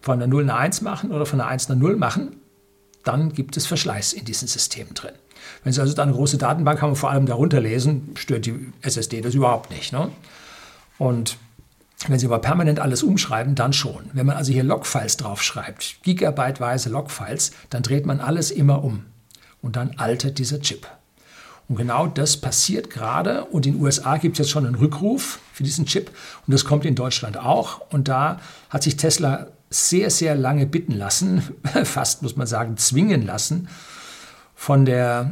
von 0.00 0.18
der 0.18 0.28
0 0.28 0.44
eine 0.44 0.56
1 0.56 0.80
machen 0.82 1.10
oder 1.10 1.26
von 1.26 1.38
der 1.38 1.48
1 1.48 1.70
eine 1.70 1.78
0 1.78 1.96
machen, 1.96 2.36
dann 3.04 3.32
gibt 3.32 3.56
es 3.56 3.66
Verschleiß 3.66 4.12
in 4.12 4.24
diesen 4.24 4.48
Systemen 4.48 4.94
drin. 4.94 5.14
Wenn 5.64 5.72
Sie 5.72 5.80
also 5.80 5.94
dann 5.94 6.08
eine 6.08 6.16
große 6.16 6.38
Datenbank 6.38 6.82
haben 6.82 6.90
und 6.90 6.96
vor 6.96 7.10
allem 7.10 7.26
darunter 7.26 7.60
lesen, 7.60 8.12
stört 8.16 8.46
die 8.46 8.72
SSD 8.82 9.20
das 9.20 9.34
überhaupt 9.34 9.70
nicht. 9.70 9.92
Ne? 9.92 10.10
Und 10.98 11.38
wenn 12.06 12.18
Sie 12.18 12.26
aber 12.26 12.40
permanent 12.40 12.80
alles 12.80 13.02
umschreiben, 13.02 13.54
dann 13.54 13.72
schon. 13.72 14.10
Wenn 14.12 14.26
man 14.26 14.36
also 14.36 14.52
hier 14.52 14.62
Logfiles 14.62 15.16
draufschreibt, 15.16 16.02
gigabyteweise 16.02 16.90
Logfiles, 16.90 17.52
dann 17.70 17.82
dreht 17.82 18.06
man 18.06 18.20
alles 18.20 18.50
immer 18.50 18.84
um. 18.84 19.04
Und 19.62 19.76
dann 19.76 19.94
altert 19.96 20.38
dieser 20.38 20.60
Chip. 20.60 20.86
Und 21.68 21.76
genau 21.76 22.06
das 22.06 22.38
passiert 22.38 22.88
gerade. 22.88 23.44
Und 23.44 23.66
in 23.66 23.74
den 23.74 23.82
USA 23.82 24.16
gibt 24.16 24.34
es 24.34 24.38
jetzt 24.38 24.50
schon 24.50 24.66
einen 24.66 24.74
Rückruf 24.74 25.38
für 25.52 25.62
diesen 25.62 25.84
Chip. 25.84 26.10
Und 26.46 26.52
das 26.52 26.64
kommt 26.64 26.84
in 26.84 26.94
Deutschland 26.94 27.36
auch. 27.36 27.82
Und 27.90 28.08
da 28.08 28.40
hat 28.70 28.82
sich 28.82 28.96
Tesla 28.96 29.48
sehr, 29.70 30.10
sehr 30.10 30.34
lange 30.34 30.66
bitten 30.66 30.92
lassen, 30.92 31.42
fast 31.84 32.22
muss 32.22 32.36
man 32.36 32.46
sagen, 32.46 32.78
zwingen 32.78 33.24
lassen 33.26 33.68
von 34.54 34.84
der 34.84 35.30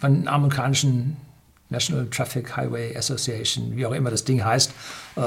von 0.00 0.14
den 0.14 0.28
amerikanischen 0.28 1.16
National 1.70 2.06
Traffic 2.06 2.56
Highway 2.56 2.96
Association, 2.96 3.76
wie 3.76 3.84
auch 3.84 3.92
immer 3.92 4.10
das 4.10 4.24
Ding 4.24 4.44
heißt, 4.44 4.72
äh, 5.16 5.22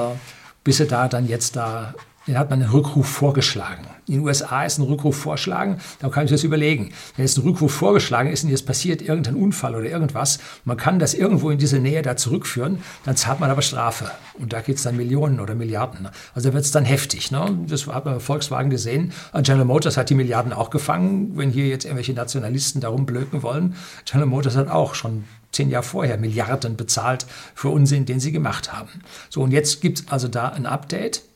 bis 0.64 0.78
sie 0.78 0.88
da 0.88 1.08
dann 1.08 1.28
jetzt 1.28 1.56
da 1.56 1.94
den 2.28 2.38
hat 2.38 2.50
man 2.50 2.62
einen 2.62 2.72
Rückruf 2.72 3.08
vorgeschlagen. 3.08 3.86
In 4.08 4.16
den 4.16 4.24
USA 4.24 4.64
ist 4.64 4.78
ein 4.78 4.84
Rückruf 4.84 5.18
vorschlagen, 5.18 5.80
da 6.00 6.10
kann 6.10 6.26
ich 6.26 6.32
das 6.32 6.44
überlegen. 6.44 6.92
Wenn 7.16 7.26
jetzt 7.26 7.38
ein 7.38 7.44
Rückruf 7.44 7.74
vorgeschlagen 7.74 8.30
ist 8.30 8.44
und 8.44 8.50
jetzt 8.50 8.66
passiert 8.66 9.02
irgendein 9.02 9.36
Unfall 9.36 9.76
oder 9.76 9.86
irgendwas, 9.86 10.40
man 10.66 10.78
kann 10.78 11.00
das 11.00 11.14
irgendwo 11.14 11.50
in 11.50 11.58
diese 11.58 11.80
Nähe 11.80 12.02
da 12.02 12.16
zurückführen, 12.16 12.80
dann 13.06 13.16
zahlt 13.16 13.40
man 13.40 13.50
aber 13.50 13.62
Strafe. 13.62 14.12
Und 14.38 14.54
da 14.54 14.62
geht 14.62 14.78
es 14.78 14.84
dann 14.84 14.98
Millionen 14.98 15.40
oder 15.40 15.56
Milliarden. 15.56 16.10
Also 16.36 16.50
da 16.50 16.54
wird 16.54 16.66
es 16.66 16.72
dann 16.72 16.86
heftig. 16.86 17.32
Ne? 17.32 17.58
Das 17.68 17.88
hat 17.88 18.06
man 18.06 18.16
bei 18.16 18.20
Volkswagen 18.20 18.70
gesehen. 18.70 19.14
General 19.42 19.66
Motors 19.66 19.98
hat 19.98 20.10
die 20.10 20.16
Milliarden 20.16 20.54
auch 20.54 20.70
gefangen. 20.70 21.38
Wenn 21.38 21.52
hier 21.52 21.68
jetzt 21.68 21.86
irgendwelche 21.86 22.14
Nationalisten 22.14 22.82
darum 22.82 23.06
blöken 23.06 23.44
wollen, 23.44 23.76
General 24.06 24.28
Motors 24.28 24.56
hat 24.56 24.70
auch 24.70 24.96
schon 24.96 25.24
zehn 25.52 25.70
Jahre 25.70 25.84
vorher 25.84 26.18
Milliarden 26.18 26.78
bezahlt 26.78 27.26
für 27.56 27.70
Unsinn, 27.70 28.06
den 28.06 28.20
sie 28.20 28.32
gemacht 28.32 28.74
haben. 28.74 29.02
So, 29.30 29.42
und 29.42 29.52
jetzt 29.52 29.82
gibt 29.82 30.00
es 30.00 30.08
also 30.10 30.28
da 30.28 30.50
ein 30.50 30.66
Update 30.66 31.18
äh, 31.18 31.31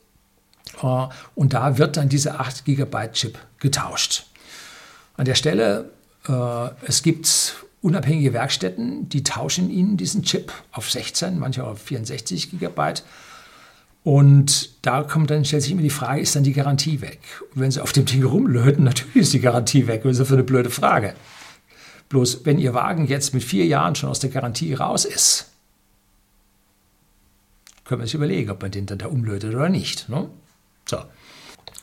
und 1.34 1.54
da 1.54 1.78
wird 1.78 1.96
dann 1.96 2.08
dieser 2.08 2.40
8 2.40 2.64
GB 2.64 3.08
Chip 3.12 3.38
getauscht. 3.58 4.26
An 5.16 5.24
der 5.24 5.34
Stelle, 5.34 5.90
äh, 6.28 6.68
es 6.86 7.02
gibt 7.02 7.56
unabhängige 7.82 8.32
Werkstätten, 8.32 9.08
die 9.08 9.22
tauschen 9.22 9.70
Ihnen 9.70 9.96
diesen 9.96 10.22
Chip 10.22 10.52
auf 10.72 10.90
16, 10.90 11.38
manche 11.38 11.64
auf 11.64 11.80
64 11.80 12.58
GB. 12.58 12.94
Und 14.02 14.70
da 14.82 15.02
kommt 15.02 15.30
dann, 15.30 15.44
stellt 15.44 15.62
sich 15.62 15.72
immer 15.72 15.82
die 15.82 15.90
Frage, 15.90 16.20
ist 16.20 16.36
dann 16.36 16.44
die 16.44 16.52
Garantie 16.52 17.00
weg? 17.00 17.20
Und 17.54 17.60
wenn 17.60 17.70
Sie 17.70 17.82
auf 17.82 17.92
dem 17.92 18.04
Ding 18.04 18.24
rumlöten, 18.24 18.84
natürlich 18.84 19.16
ist 19.16 19.32
die 19.32 19.40
Garantie 19.40 19.86
weg. 19.86 20.02
Das 20.04 20.18
ist 20.18 20.28
für 20.28 20.34
eine 20.34 20.44
blöde 20.44 20.70
Frage. 20.70 21.14
Bloß, 22.08 22.44
wenn 22.44 22.58
Ihr 22.58 22.74
Wagen 22.74 23.06
jetzt 23.06 23.34
mit 23.34 23.42
vier 23.42 23.66
Jahren 23.66 23.94
schon 23.94 24.10
aus 24.10 24.20
der 24.20 24.30
Garantie 24.30 24.74
raus 24.74 25.04
ist, 25.04 25.50
können 27.84 28.00
wir 28.00 28.06
sich 28.06 28.14
überlegen, 28.14 28.50
ob 28.50 28.62
man 28.62 28.70
den 28.70 28.86
dann 28.86 28.98
da 28.98 29.06
umlötet 29.06 29.54
oder 29.54 29.68
nicht. 29.68 30.08
Ne? 30.08 30.28
So. 30.88 30.98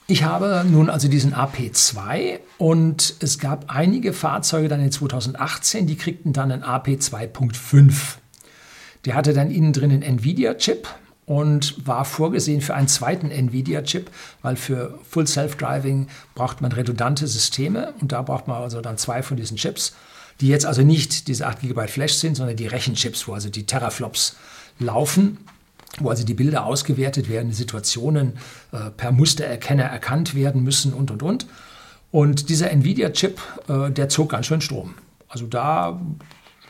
Ich 0.08 0.24
habe 0.24 0.66
nun 0.70 0.90
also 0.90 1.08
diesen 1.08 1.34
AP2 1.34 2.40
und 2.58 3.16
es 3.20 3.40
gab 3.40 3.74
einige 3.74 4.12
Fahrzeuge 4.12 4.68
dann 4.68 4.82
in 4.82 4.92
2018, 4.92 5.88
die 5.88 5.96
kriegten 5.96 6.34
dann 6.34 6.52
einen 6.52 6.64
AP 6.64 6.88
2.5. 6.90 8.18
Der 9.06 9.16
hatte 9.16 9.34
dann 9.34 9.50
innen 9.50 9.72
drin 9.72 9.92
einen 9.92 10.02
Nvidia-Chip 10.02 10.88
und 11.26 11.88
war 11.88 12.04
vorgesehen 12.04 12.60
für 12.60 12.74
einen 12.74 12.90
zweiten 12.90 13.32
Nvidia-Chip, 13.32 14.12
weil 14.42 14.58
für 14.58 15.00
Full 15.10 15.26
Self-Driving 15.26 16.08
braucht 16.36 16.60
man 16.60 16.74
redundante 16.74 17.26
Systeme 17.28 17.94
und 18.02 18.12
da 18.12 18.22
braucht 18.22 18.48
man 18.48 18.62
also 18.62 18.82
dann 18.82 18.98
zwei 18.98 19.24
von 19.24 19.38
diesen 19.38 19.56
Chips, 19.56 19.96
die 20.42 20.50
jetzt 20.50 20.66
also 20.66 20.82
nicht 20.82 21.30
diese 21.30 21.48
8 21.48 21.62
GB 21.62 21.88
Flash 21.88 22.16
sind, 22.16 22.36
sondern 22.36 22.58
die 22.58 22.68
Rechenchips, 22.68 23.28
wo 23.28 23.34
also 23.34 23.50
die 23.50 23.66
Teraflops 23.66 24.36
laufen 24.80 25.38
wo 26.00 26.10
also 26.10 26.26
die 26.26 26.34
Bilder 26.34 26.66
ausgewertet 26.66 27.30
werden, 27.30 27.50
die 27.50 27.56
Situationen 27.56 28.34
äh, 28.72 28.90
per 28.90 29.12
Mustererkenner 29.12 29.84
erkannt 29.84 30.36
werden 30.36 30.64
müssen 30.64 30.94
und, 30.94 31.12
und, 31.12 31.24
und. 31.24 31.48
Und 32.12 32.50
dieser 32.50 32.72
Nvidia-Chip, 32.72 33.40
äh, 33.68 33.92
der 33.92 34.10
zog 34.10 34.32
ganz 34.32 34.48
schön 34.48 34.62
Strom. 34.62 34.96
Also 35.28 35.48
da, 35.48 36.00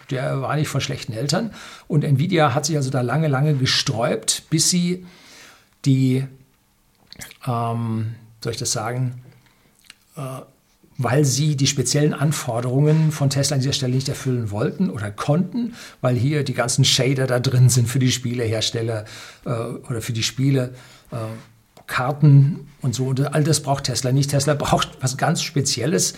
der 0.10 0.42
war 0.42 0.56
nicht 0.56 0.70
von 0.70 0.82
schlechten 0.82 1.14
Eltern. 1.14 1.54
Und 1.88 2.04
Nvidia 2.04 2.54
hat 2.54 2.66
sich 2.66 2.76
also 2.76 2.90
da 2.90 3.02
lange, 3.02 3.28
lange 3.28 3.56
gesträubt, 3.56 4.44
bis 4.50 4.70
sie 4.70 5.06
die, 5.86 6.26
ähm, 7.46 8.16
soll 8.42 8.54
ich 8.54 8.60
das 8.60 8.72
sagen, 8.72 9.22
äh, 10.16 10.42
weil 11.04 11.26
sie 11.26 11.56
die 11.56 11.68
speziellen 11.68 12.14
Anforderungen 12.14 13.12
von 13.12 13.30
Tesla 13.30 13.56
an 13.56 13.62
dieser 13.62 13.74
Stelle 13.74 13.96
nicht 13.96 14.10
erfüllen 14.10 14.52
wollten 14.52 14.90
oder 14.90 15.12
konnten, 15.12 15.74
weil 16.02 16.16
hier 16.16 16.44
die 16.44 16.54
ganzen 16.54 16.86
Shader 16.86 17.28
da 17.28 17.40
drin 17.40 17.70
sind 17.70 17.88
für 17.88 18.00
die 18.00 18.12
Spielehersteller 18.12 19.06
äh, 19.46 19.50
oder 19.50 20.02
für 20.02 20.14
die 20.14 20.24
Spiele. 20.24 20.74
Äh, 21.12 21.18
Karten 21.86 22.68
und 22.82 22.96
so. 22.96 23.14
All 23.32 23.44
das 23.44 23.62
braucht 23.62 23.86
Tesla 23.86 24.14
nicht. 24.14 24.30
Tesla 24.30 24.54
braucht 24.54 24.90
was 25.02 25.18
ganz 25.18 25.42
Spezielles. 25.42 26.14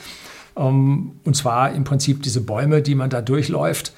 Ähm, 0.55 1.19
und 1.23 1.35
zwar 1.35 1.73
im 1.73 1.83
Prinzip 1.83 2.21
diese 2.23 2.41
Bäume, 2.41 2.81
die 2.81 2.95
man 2.95 3.09
da 3.09 3.21
durchläuft. 3.21 3.93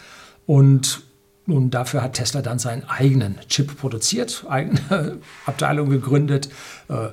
Und 0.45 1.03
nun, 1.45 1.69
dafür 1.69 2.01
hat 2.01 2.13
Tesla 2.13 2.41
dann 2.41 2.59
seinen 2.59 2.83
eigenen 2.85 3.37
Chip 3.47 3.77
produziert, 3.77 4.45
eigene 4.49 5.17
Abteilung 5.45 5.89
gegründet, 5.89 6.49
äh, 6.89 7.09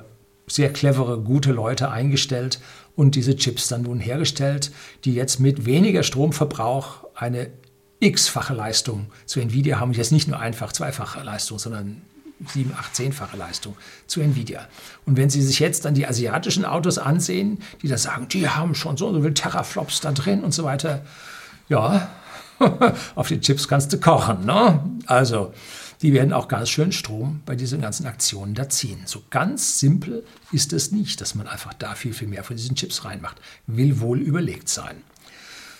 sehr 0.47 0.71
clevere, 0.71 1.19
gute 1.19 1.51
Leute 1.51 1.89
eingestellt 1.89 2.59
und 2.95 3.15
diese 3.15 3.35
Chips 3.35 3.67
dann 3.67 3.83
nun 3.83 3.99
hergestellt, 3.99 4.71
die 5.03 5.13
jetzt 5.13 5.39
mit 5.39 5.65
weniger 5.65 6.03
Stromverbrauch 6.03 7.05
eine 7.15 7.49
x-fache 7.99 8.53
Leistung 8.53 9.07
zu 9.25 9.39
Nvidia 9.39 9.79
haben. 9.79 9.93
Jetzt 9.93 10.11
nicht 10.11 10.27
nur 10.27 10.39
einfach 10.39 10.71
zweifache 10.71 11.23
Leistung, 11.23 11.59
sondern 11.59 12.01
sieben, 12.47 12.73
acht, 12.77 12.95
zehnfache 12.95 13.37
Leistung 13.37 13.75
zu 14.07 14.21
Nvidia. 14.21 14.67
Und 15.05 15.17
wenn 15.17 15.29
Sie 15.29 15.41
sich 15.41 15.59
jetzt 15.59 15.85
dann 15.85 15.93
die 15.93 16.05
asiatischen 16.05 16.65
Autos 16.65 16.97
ansehen, 16.97 17.59
die 17.81 17.87
da 17.87 17.97
sagen, 17.97 18.27
die 18.27 18.49
haben 18.49 18.75
schon 18.75 18.97
so 18.97 19.07
und 19.07 19.15
so 19.15 19.21
viele 19.21 19.33
Teraflops 19.33 20.01
da 20.01 20.11
drin 20.11 20.43
und 20.43 20.53
so 20.53 20.63
weiter, 20.63 21.01
ja, 21.69 22.09
auf 23.15 23.27
die 23.27 23.39
Chips 23.39 23.67
kannst 23.67 23.91
du 23.93 23.99
kochen. 23.99 24.45
Ne? 24.45 24.79
Also 25.07 25.53
die 26.01 26.13
werden 26.13 26.33
auch 26.33 26.47
ganz 26.47 26.69
schön 26.69 26.91
Strom 26.91 27.41
bei 27.45 27.55
diesen 27.55 27.81
ganzen 27.81 28.05
Aktionen 28.05 28.53
da 28.53 28.69
ziehen. 28.69 28.99
So 29.05 29.23
ganz 29.29 29.79
simpel 29.79 30.23
ist 30.51 30.73
es 30.73 30.91
nicht, 30.91 31.21
dass 31.21 31.35
man 31.35 31.47
einfach 31.47 31.73
da 31.73 31.95
viel, 31.95 32.13
viel 32.13 32.27
mehr 32.27 32.43
von 32.43 32.55
diesen 32.55 32.75
Chips 32.75 33.05
reinmacht. 33.05 33.37
Will 33.67 33.99
wohl 33.99 34.19
überlegt 34.19 34.69
sein. 34.69 34.97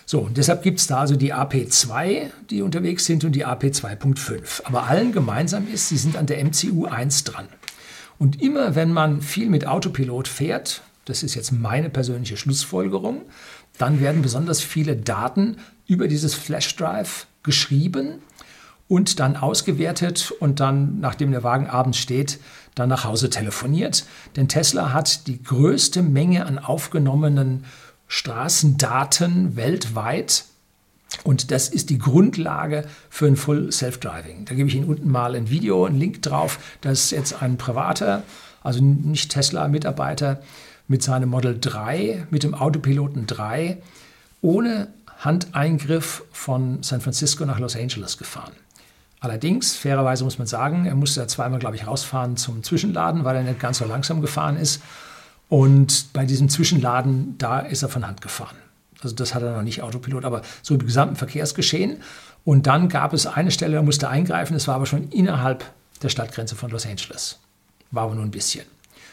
So, 0.08 0.20
und 0.20 0.36
deshalb 0.36 0.62
gibt 0.62 0.78
es 0.78 0.86
da 0.86 0.98
also 1.00 1.16
die 1.16 1.34
AP2, 1.34 2.30
die 2.50 2.62
unterwegs 2.62 3.04
sind, 3.06 3.24
und 3.24 3.32
die 3.32 3.44
AP2.5. 3.44 4.62
Aber 4.64 4.84
allen 4.84 5.10
gemeinsam 5.10 5.66
ist, 5.66 5.88
sie 5.88 5.96
sind 5.96 6.16
an 6.16 6.26
der 6.26 6.44
MCU 6.44 6.86
1 6.86 7.24
dran. 7.24 7.48
Und 8.18 8.40
immer 8.40 8.76
wenn 8.76 8.92
man 8.92 9.20
viel 9.20 9.50
mit 9.50 9.66
Autopilot 9.66 10.28
fährt, 10.28 10.82
das 11.06 11.22
ist 11.22 11.34
jetzt 11.34 11.50
meine 11.50 11.90
persönliche 11.90 12.36
Schlussfolgerung, 12.36 13.22
dann 13.78 14.00
werden 14.00 14.22
besonders 14.22 14.60
viele 14.60 14.96
Daten 14.96 15.56
über 15.86 16.08
dieses 16.08 16.34
Flashdrive 16.34 17.26
geschrieben 17.42 18.20
und 18.88 19.18
dann 19.18 19.36
ausgewertet 19.36 20.32
und 20.38 20.60
dann, 20.60 21.00
nachdem 21.00 21.32
der 21.32 21.42
Wagen 21.42 21.66
abends 21.66 21.98
steht, 21.98 22.38
dann 22.74 22.88
nach 22.88 23.04
Hause 23.04 23.30
telefoniert. 23.30 24.04
Denn 24.36 24.48
Tesla 24.48 24.92
hat 24.92 25.26
die 25.26 25.42
größte 25.42 26.02
Menge 26.02 26.46
an 26.46 26.58
aufgenommenen 26.58 27.64
Straßendaten 28.06 29.56
weltweit. 29.56 30.44
Und 31.24 31.50
das 31.50 31.68
ist 31.68 31.90
die 31.90 31.98
Grundlage 31.98 32.84
für 33.10 33.26
ein 33.26 33.36
Full 33.36 33.72
Self-Driving. 33.72 34.44
Da 34.44 34.54
gebe 34.54 34.68
ich 34.68 34.74
Ihnen 34.74 34.88
unten 34.88 35.10
mal 35.10 35.34
ein 35.34 35.50
Video, 35.50 35.84
einen 35.84 35.98
Link 35.98 36.22
drauf. 36.22 36.58
Das 36.80 37.04
ist 37.04 37.10
jetzt 37.10 37.42
ein 37.42 37.56
privater, 37.56 38.22
also 38.62 38.82
nicht 38.82 39.32
Tesla-Mitarbeiter, 39.32 40.42
mit 40.88 41.02
seinem 41.02 41.30
Model 41.30 41.58
3, 41.58 42.28
mit 42.30 42.44
dem 42.44 42.54
Autopiloten 42.54 43.26
3, 43.26 43.78
ohne 44.42 44.88
Handeingriff 45.18 46.22
von 46.30 46.82
San 46.82 47.00
Francisco 47.00 47.44
nach 47.44 47.58
Los 47.58 47.74
Angeles 47.74 48.18
gefahren. 48.18 48.52
Allerdings, 49.26 49.74
fairerweise 49.74 50.22
muss 50.22 50.38
man 50.38 50.46
sagen, 50.46 50.86
er 50.86 50.94
musste 50.94 51.18
ja 51.18 51.26
zweimal, 51.26 51.58
glaube 51.58 51.74
ich, 51.74 51.84
rausfahren 51.84 52.36
zum 52.36 52.62
Zwischenladen, 52.62 53.24
weil 53.24 53.34
er 53.34 53.42
nicht 53.42 53.58
ganz 53.58 53.78
so 53.78 53.84
langsam 53.84 54.20
gefahren 54.20 54.56
ist. 54.56 54.80
Und 55.48 56.12
bei 56.12 56.24
diesem 56.24 56.48
Zwischenladen, 56.48 57.36
da 57.36 57.58
ist 57.58 57.82
er 57.82 57.88
von 57.88 58.06
Hand 58.06 58.20
gefahren. 58.20 58.54
Also 59.02 59.16
das 59.16 59.34
hat 59.34 59.42
er 59.42 59.56
noch 59.56 59.64
nicht 59.64 59.82
Autopilot, 59.82 60.24
aber 60.24 60.42
so 60.62 60.74
im 60.74 60.86
gesamten 60.86 61.16
Verkehrsgeschehen. 61.16 62.02
Und 62.44 62.68
dann 62.68 62.88
gab 62.88 63.12
es 63.14 63.26
eine 63.26 63.50
Stelle, 63.50 63.74
da 63.74 63.82
musste 63.82 64.08
eingreifen, 64.08 64.54
das 64.54 64.68
war 64.68 64.76
aber 64.76 64.86
schon 64.86 65.08
innerhalb 65.08 65.64
der 66.02 66.08
Stadtgrenze 66.08 66.54
von 66.54 66.70
Los 66.70 66.86
Angeles. 66.86 67.40
War 67.90 68.04
aber 68.04 68.14
nur 68.14 68.24
ein 68.24 68.30
bisschen. 68.30 68.64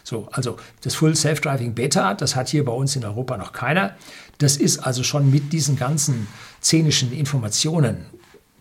So, 0.04 0.28
also 0.32 0.58
das 0.82 0.94
Full 0.94 1.16
Self-Driving 1.16 1.74
Beta, 1.74 2.14
das 2.14 2.36
hat 2.36 2.50
hier 2.50 2.64
bei 2.66 2.72
uns 2.72 2.96
in 2.96 3.04
Europa 3.04 3.36
noch 3.36 3.52
keiner. 3.52 3.96
Das 4.38 4.58
ist 4.58 4.78
also 4.78 5.02
schon 5.02 5.32
mit 5.32 5.52
diesen 5.54 5.76
ganzen 5.76 6.28
szenischen 6.62 7.12
Informationen 7.12 8.06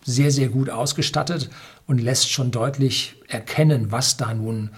sehr, 0.05 0.31
sehr 0.31 0.49
gut 0.49 0.69
ausgestattet 0.69 1.49
und 1.87 1.99
lässt 1.99 2.29
schon 2.29 2.51
deutlich 2.51 3.15
erkennen, 3.27 3.91
was 3.91 4.17
da 4.17 4.33
nun 4.33 4.71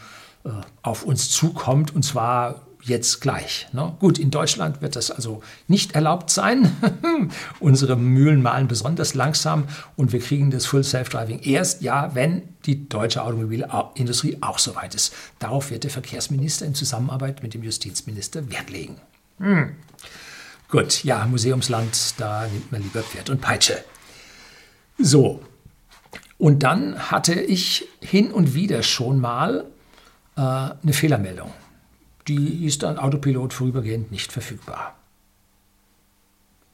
äh, 0.43 0.49
auf 0.81 1.03
uns 1.03 1.29
zukommt 1.29 1.95
und 1.95 2.03
zwar 2.03 2.65
jetzt 2.85 3.19
gleich. 3.19 3.67
Ne? 3.73 3.95
Gut, 3.99 4.19
in 4.19 4.29
Deutschland 4.29 4.81
wird 4.81 4.95
das 4.95 5.09
also 5.09 5.41
nicht 5.67 5.93
erlaubt 5.93 6.29
sein. 6.29 6.71
Unsere 7.59 7.95
Mühlen 7.95 8.41
malen 8.41 8.67
besonders 8.67 9.15
langsam 9.15 9.65
und 9.95 10.13
wir 10.13 10.19
kriegen 10.19 10.51
das 10.51 10.67
Full 10.67 10.83
Self-Driving 10.83 11.39
erst, 11.39 11.81
ja, 11.81 12.13
wenn 12.13 12.43
die 12.65 12.88
deutsche 12.88 13.23
Automobilindustrie 13.23 14.38
auch 14.41 14.59
soweit 14.59 14.93
ist. 14.93 15.13
Darauf 15.39 15.71
wird 15.71 15.83
der 15.83 15.91
Verkehrsminister 15.91 16.65
in 16.65 16.75
Zusammenarbeit 16.75 17.41
mit 17.41 17.53
dem 17.53 17.63
Justizminister 17.63 18.49
Wert 18.51 18.69
legen. 18.69 18.97
Hm. 19.39 19.71
Gut, 20.69 21.03
ja, 21.03 21.25
Museumsland, 21.25 22.15
da 22.17 22.47
nimmt 22.47 22.71
man 22.71 22.81
lieber 22.83 23.01
Pferd 23.01 23.29
und 23.29 23.41
Peitsche. 23.41 23.83
So, 24.97 25.41
und 26.38 26.63
dann 26.63 27.12
hatte 27.12 27.34
ich 27.34 27.88
hin 28.01 28.31
und 28.31 28.53
wieder 28.53 28.84
schon 28.84 29.19
mal 29.19 29.65
äh, 30.36 30.41
eine 30.41 30.93
Fehlermeldung. 30.93 31.51
Die 32.27 32.65
ist 32.65 32.84
an 32.84 32.97
Autopilot 32.97 33.53
vorübergehend 33.53 34.12
nicht 34.12 34.31
verfügbar. 34.31 34.95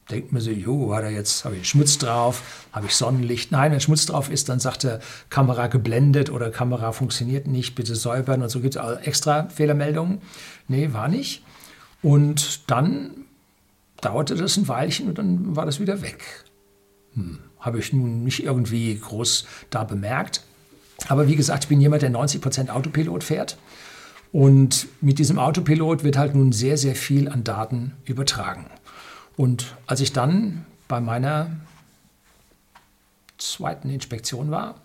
denkt 0.10 0.32
man 0.32 0.42
sich, 0.42 0.58
jo, 0.58 0.94
hat 0.96 1.04
er 1.04 1.12
jetzt, 1.12 1.46
habe 1.46 1.56
ich 1.58 1.70
Schmutz 1.70 1.98
drauf, 1.98 2.66
habe 2.72 2.88
ich 2.88 2.96
Sonnenlicht? 2.96 3.52
Nein, 3.52 3.72
wenn 3.72 3.80
Schmutz 3.80 4.06
drauf 4.06 4.30
ist, 4.30 4.50
dann 4.50 4.60
sagt 4.60 4.84
er, 4.84 5.00
Kamera 5.30 5.68
geblendet 5.68 6.32
oder 6.32 6.50
Kamera 6.50 6.92
funktioniert 6.92 7.48
nicht, 7.48 7.76
bitte 7.76 7.96
säubern 7.96 8.42
und 8.42 8.50
so 8.50 8.62
gibt 8.62 8.76
es 8.76 8.98
extra 9.06 9.48
Fehlermeldungen. 9.50 10.22
Nee, 10.68 10.92
war 10.94 11.08
nicht. 11.08 11.44
Und 12.02 12.70
dann 12.70 13.26
dauerte 14.02 14.36
das 14.36 14.58
ein 14.58 14.68
Weilchen 14.68 15.08
und 15.08 15.18
dann 15.18 15.56
war 15.56 15.66
das 15.66 15.80
wieder 15.80 16.02
weg. 16.02 16.24
Hm, 17.14 17.40
habe 17.62 17.80
ich 17.80 17.94
nun 17.94 18.24
nicht 18.24 18.44
irgendwie 18.44 18.98
groß 18.98 19.46
da 19.70 19.86
bemerkt. 19.86 20.44
Aber 21.08 21.28
wie 21.28 21.36
gesagt, 21.36 21.64
ich 21.64 21.70
bin 21.70 21.80
jemand, 21.80 22.02
der 22.02 22.12
90% 22.12 22.70
Autopilot 22.70 23.24
fährt. 23.24 23.58
Und 24.32 24.88
mit 25.02 25.20
diesem 25.20 25.40
Autopilot 25.40 26.04
wird 26.04 26.18
halt 26.18 26.36
nun 26.36 26.52
sehr, 26.52 26.78
sehr 26.78 26.96
viel 26.96 27.30
an 27.30 27.44
Daten 27.44 27.94
übertragen. 28.06 28.66
Und 29.36 29.76
als 29.88 30.02
ich 30.02 30.14
dann 30.14 30.66
bei 30.88 31.02
meiner 31.02 31.52
zweiten 33.38 33.90
Inspektion 33.90 34.52
war, 34.52 34.76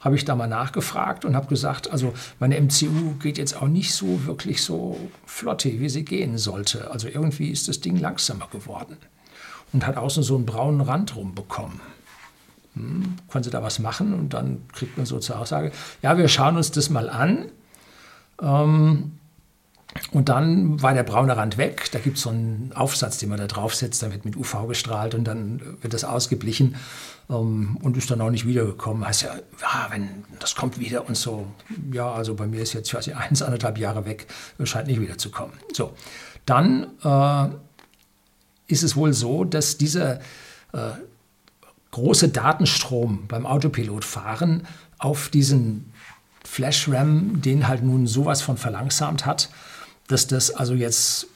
habe 0.00 0.14
ich 0.16 0.24
da 0.24 0.36
mal 0.36 0.46
nachgefragt 0.46 1.24
und 1.24 1.34
habe 1.34 1.48
gesagt, 1.48 1.90
also 1.90 2.14
meine 2.38 2.60
MCU 2.60 3.16
geht 3.20 3.38
jetzt 3.38 3.60
auch 3.60 3.66
nicht 3.66 3.92
so 3.92 4.24
wirklich 4.24 4.62
so 4.62 4.98
flotte, 5.24 5.80
wie 5.80 5.88
sie 5.88 6.04
gehen 6.04 6.38
sollte. 6.38 6.90
Also 6.90 7.08
irgendwie 7.08 7.50
ist 7.50 7.68
das 7.68 7.80
Ding 7.80 7.96
langsamer 7.96 8.46
geworden 8.46 8.96
und 9.72 9.86
hat 9.86 9.96
außen 9.96 10.22
so 10.22 10.36
einen 10.36 10.46
braunen 10.46 10.80
Rand 10.80 11.16
rumbekommen. 11.16 11.80
Hm, 12.76 13.16
konnte 13.28 13.50
da 13.50 13.62
was 13.62 13.78
machen 13.78 14.12
und 14.12 14.34
dann 14.34 14.68
kriegt 14.72 14.96
man 14.98 15.06
so 15.06 15.18
zur 15.18 15.38
Aussage, 15.38 15.72
ja, 16.02 16.18
wir 16.18 16.28
schauen 16.28 16.56
uns 16.56 16.70
das 16.70 16.90
mal 16.90 17.08
an. 17.08 17.50
Ähm, 18.40 19.12
und 20.12 20.28
dann 20.28 20.82
war 20.82 20.92
der 20.92 21.04
braune 21.04 21.34
Rand 21.38 21.56
weg. 21.56 21.90
Da 21.92 21.98
gibt 21.98 22.18
es 22.18 22.24
so 22.24 22.28
einen 22.28 22.72
Aufsatz, 22.74 23.16
den 23.16 23.30
man 23.30 23.38
da 23.38 23.46
draufsetzt, 23.46 24.02
da 24.02 24.12
wird 24.12 24.26
mit 24.26 24.36
UV 24.36 24.66
gestrahlt 24.68 25.14
und 25.14 25.24
dann 25.24 25.78
wird 25.80 25.94
das 25.94 26.04
ausgeblichen 26.04 26.76
ähm, 27.30 27.78
und 27.82 27.96
ist 27.96 28.10
dann 28.10 28.20
auch 28.20 28.28
nicht 28.30 28.46
wiedergekommen. 28.46 29.06
Heißt 29.06 29.22
ja, 29.22 29.36
ja, 29.62 29.86
wenn 29.90 30.24
das 30.38 30.54
kommt 30.54 30.78
wieder 30.78 31.08
und 31.08 31.16
so. 31.16 31.46
Ja, 31.92 32.12
also 32.12 32.34
bei 32.34 32.46
mir 32.46 32.60
ist 32.60 32.74
jetzt, 32.74 32.92
nicht, 32.92 33.16
eins, 33.16 33.40
anderthalb 33.40 33.78
Jahre 33.78 34.04
weg, 34.04 34.26
scheint 34.64 34.88
nicht 34.88 35.00
wiederzukommen. 35.00 35.54
So, 35.72 35.94
dann 36.44 36.88
äh, 37.02 37.48
ist 38.66 38.82
es 38.82 38.96
wohl 38.96 39.14
so, 39.14 39.44
dass 39.44 39.78
dieser 39.78 40.20
äh, 40.74 40.90
große 41.90 42.28
Datenstrom 42.28 43.26
beim 43.28 43.46
Autopilotfahren 43.46 44.66
auf 44.98 45.28
diesen 45.28 45.92
Flash-RAM, 46.44 47.42
den 47.42 47.68
halt 47.68 47.82
nun 47.82 48.06
sowas 48.06 48.42
von 48.42 48.56
verlangsamt 48.56 49.26
hat, 49.26 49.50
dass 50.08 50.26
das 50.26 50.50
also 50.50 50.74
jetzt 50.74 51.28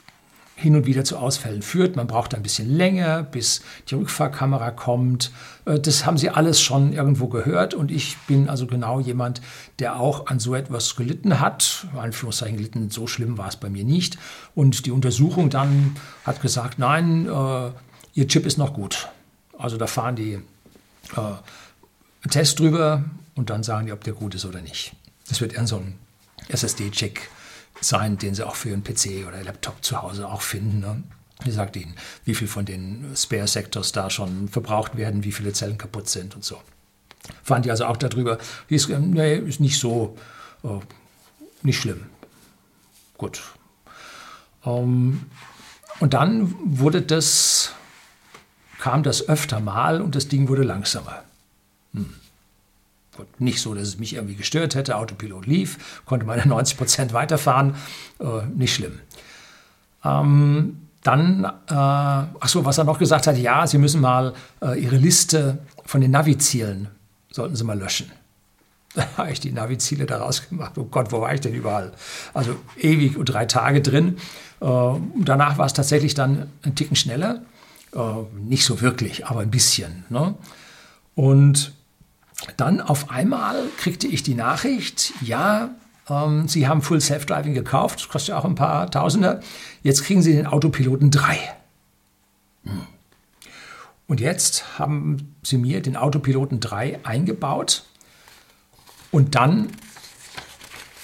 hin 0.60 0.76
und 0.76 0.86
wieder 0.86 1.04
zu 1.04 1.16
Ausfällen 1.16 1.62
führt. 1.62 1.96
Man 1.96 2.06
braucht 2.06 2.34
ein 2.34 2.42
bisschen 2.42 2.68
länger, 2.70 3.22
bis 3.22 3.62
die 3.88 3.94
Rückfahrkamera 3.94 4.70
kommt. 4.70 5.32
Äh, 5.64 5.80
das 5.80 6.04
haben 6.04 6.18
Sie 6.18 6.28
alles 6.28 6.60
schon 6.60 6.92
irgendwo 6.92 7.28
gehört 7.28 7.72
und 7.72 7.90
ich 7.90 8.18
bin 8.28 8.48
also 8.48 8.66
genau 8.66 9.00
jemand, 9.00 9.40
der 9.78 9.98
auch 9.98 10.26
an 10.26 10.38
so 10.38 10.54
etwas 10.54 10.96
gelitten 10.96 11.40
hat. 11.40 11.86
Anführungszeichen 11.96 12.58
gelitten, 12.58 12.90
so 12.90 13.06
schlimm 13.06 13.38
war 13.38 13.48
es 13.48 13.56
bei 13.56 13.70
mir 13.70 13.84
nicht. 13.84 14.18
Und 14.54 14.84
die 14.84 14.90
Untersuchung 14.90 15.48
dann 15.48 15.96
hat 16.24 16.42
gesagt, 16.42 16.78
nein, 16.78 17.26
äh, 17.26 17.70
Ihr 18.12 18.26
Chip 18.26 18.44
ist 18.44 18.58
noch 18.58 18.74
gut. 18.74 19.08
Also 19.60 19.76
da 19.76 19.86
fahren 19.86 20.16
die 20.16 20.34
äh, 21.16 22.28
Test 22.28 22.58
drüber 22.58 23.04
und 23.34 23.50
dann 23.50 23.62
sagen 23.62 23.86
die, 23.86 23.92
ob 23.92 24.04
der 24.04 24.14
gut 24.14 24.34
ist 24.34 24.44
oder 24.44 24.60
nicht. 24.60 24.92
Das 25.28 25.40
wird 25.40 25.52
eher 25.52 25.66
so 25.66 25.76
ein 25.76 25.98
SSD-Check 26.48 27.28
sein, 27.80 28.18
den 28.18 28.34
sie 28.34 28.46
auch 28.46 28.56
für 28.56 28.72
einen 28.72 28.84
PC 28.84 29.26
oder 29.26 29.42
Laptop 29.42 29.82
zu 29.84 30.02
Hause 30.02 30.28
auch 30.28 30.42
finden. 30.42 30.80
Ne? 30.80 31.02
Wie 31.44 31.50
sagt 31.50 31.76
ihnen, 31.76 31.94
wie 32.24 32.34
viel 32.34 32.48
von 32.48 32.64
den 32.64 33.12
Spare-Sectors 33.16 33.92
da 33.92 34.10
schon 34.10 34.48
verbraucht 34.48 34.96
werden, 34.96 35.24
wie 35.24 35.32
viele 35.32 35.52
Zellen 35.52 35.78
kaputt 35.78 36.08
sind 36.08 36.34
und 36.34 36.44
so. 36.44 36.60
Fand 37.42 37.66
ich 37.66 37.70
also 37.70 37.86
auch 37.86 37.96
darüber, 37.96 38.38
ist, 38.68 38.88
nee, 38.88 39.36
ist 39.36 39.60
nicht 39.60 39.78
so, 39.78 40.16
äh, 40.64 40.68
nicht 41.62 41.80
schlimm. 41.80 42.06
Gut. 43.16 43.42
Ähm, 44.64 45.26
und 46.00 46.14
dann 46.14 46.54
wurde 46.64 47.02
das, 47.02 47.72
kam 48.80 49.02
das 49.02 49.28
öfter 49.28 49.60
mal 49.60 50.00
und 50.00 50.14
das 50.16 50.28
Ding 50.28 50.48
wurde 50.48 50.62
langsamer. 50.62 51.22
Hm. 51.94 52.14
Nicht 53.38 53.60
so, 53.60 53.74
dass 53.74 53.86
es 53.86 53.98
mich 53.98 54.14
irgendwie 54.14 54.34
gestört 54.34 54.74
hätte. 54.74 54.96
Autopilot 54.96 55.46
lief, 55.46 56.02
konnte 56.06 56.24
meine 56.26 56.46
90 56.46 56.78
Prozent 56.78 57.12
weiterfahren. 57.12 57.74
Äh, 58.18 58.46
nicht 58.54 58.74
schlimm. 58.74 58.98
Ähm, 60.04 60.78
dann, 61.02 61.44
äh, 61.44 61.50
ach 61.74 62.48
so, 62.48 62.64
was 62.64 62.78
er 62.78 62.84
noch 62.84 62.98
gesagt 62.98 63.26
hat, 63.26 63.36
ja, 63.36 63.66
Sie 63.66 63.78
müssen 63.78 64.00
mal 64.00 64.32
äh, 64.62 64.80
Ihre 64.80 64.96
Liste 64.96 65.58
von 65.84 66.00
den 66.00 66.10
Navi-Zielen, 66.10 66.88
sollten 67.30 67.56
Sie 67.56 67.64
mal 67.64 67.78
löschen. 67.78 68.10
Da 68.94 69.06
habe 69.18 69.30
ich 69.30 69.38
die 69.38 69.52
Navi-Ziele 69.52 70.04
da 70.04 70.18
rausgemacht. 70.18 70.76
Oh 70.76 70.82
Gott, 70.82 71.12
wo 71.12 71.20
war 71.20 71.32
ich 71.32 71.40
denn 71.40 71.54
überall? 71.54 71.92
Also 72.34 72.56
ewig 72.76 73.16
und 73.16 73.26
drei 73.26 73.46
Tage 73.46 73.82
drin. 73.82 74.16
Äh, 74.60 74.66
danach 75.16 75.58
war 75.58 75.66
es 75.66 75.74
tatsächlich 75.74 76.14
dann 76.14 76.50
ein 76.62 76.74
Ticken 76.74 76.96
schneller. 76.96 77.42
Äh, 77.94 78.22
nicht 78.34 78.64
so 78.64 78.80
wirklich, 78.80 79.26
aber 79.26 79.40
ein 79.40 79.50
bisschen. 79.50 80.04
Ne? 80.08 80.34
Und 81.14 81.72
dann 82.56 82.80
auf 82.80 83.10
einmal 83.10 83.66
kriegte 83.76 84.06
ich 84.06 84.22
die 84.22 84.34
Nachricht, 84.34 85.12
ja, 85.20 85.74
ähm, 86.08 86.48
Sie 86.48 86.68
haben 86.68 86.82
Full 86.82 87.00
Self-Driving 87.00 87.54
gekauft, 87.54 88.00
das 88.00 88.08
kostet 88.08 88.30
ja 88.30 88.38
auch 88.38 88.44
ein 88.44 88.54
paar 88.54 88.90
Tausende, 88.90 89.40
jetzt 89.82 90.04
kriegen 90.04 90.22
Sie 90.22 90.32
den 90.32 90.46
Autopiloten 90.46 91.10
3. 91.10 91.38
Hm. 92.64 92.86
Und 94.06 94.20
jetzt 94.20 94.78
haben 94.78 95.34
Sie 95.42 95.58
mir 95.58 95.82
den 95.82 95.96
Autopiloten 95.96 96.60
3 96.60 97.04
eingebaut 97.04 97.84
und 99.10 99.34
dann 99.34 99.68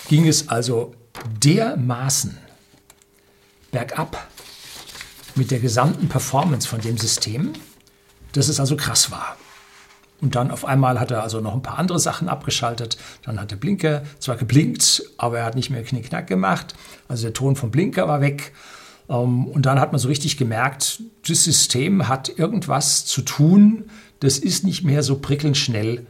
ging 0.09 0.27
es 0.27 0.49
also 0.49 0.95
dermaßen 1.43 2.39
bergab 3.73 4.29
mit 5.37 5.51
der 5.51 5.61
gesamten 5.61 6.09
Performance 6.09 6.67
von 6.67 6.81
dem 6.81 6.97
System, 6.97 7.53
dass 8.33 8.49
es 8.49 8.61
also 8.61 8.77
krass 8.77 9.11
war. 9.11 9.37
Und 10.21 10.35
dann 10.35 10.51
auf 10.51 10.65
einmal 10.65 10.99
hat 10.99 11.11
er 11.11 11.23
also 11.23 11.41
noch 11.41 11.55
ein 11.55 11.63
paar 11.63 11.79
andere 11.79 11.99
Sachen 11.99 12.29
abgeschaltet. 12.29 12.97
Dann 13.23 13.39
hat 13.39 13.51
der 13.51 13.57
Blinker 13.57 14.03
zwar 14.19 14.37
geblinkt, 14.37 15.03
aber 15.19 15.39
er 15.39 15.45
hat 15.45 15.57
nicht 15.57 15.71
mehr 15.71 15.83
Knickknack 15.83 16.27
gemacht. 16.27 16.75
Also 17.07 17.25
der 17.25 17.35
Ton 17.35 17.55
vom 17.55 17.71
Blinker 17.71 18.09
war 18.09 18.21
weg. 18.21 18.53
Ähm, 19.09 19.47
und 19.47 19.67
dann 19.67 19.79
hat 19.79 19.93
man 19.93 19.99
so 19.99 20.09
richtig 20.09 20.39
gemerkt, 20.39 21.03
das 21.29 21.45
System 21.45 22.09
hat 22.09 22.39
irgendwas 22.39 23.05
zu 23.05 23.23
tun. 23.23 23.91
Das 24.21 24.39
ist 24.39 24.65
nicht 24.65 24.85
mehr 24.85 25.03
so 25.03 25.19
prickelnd 25.19 25.57
schnell, 25.57 26.07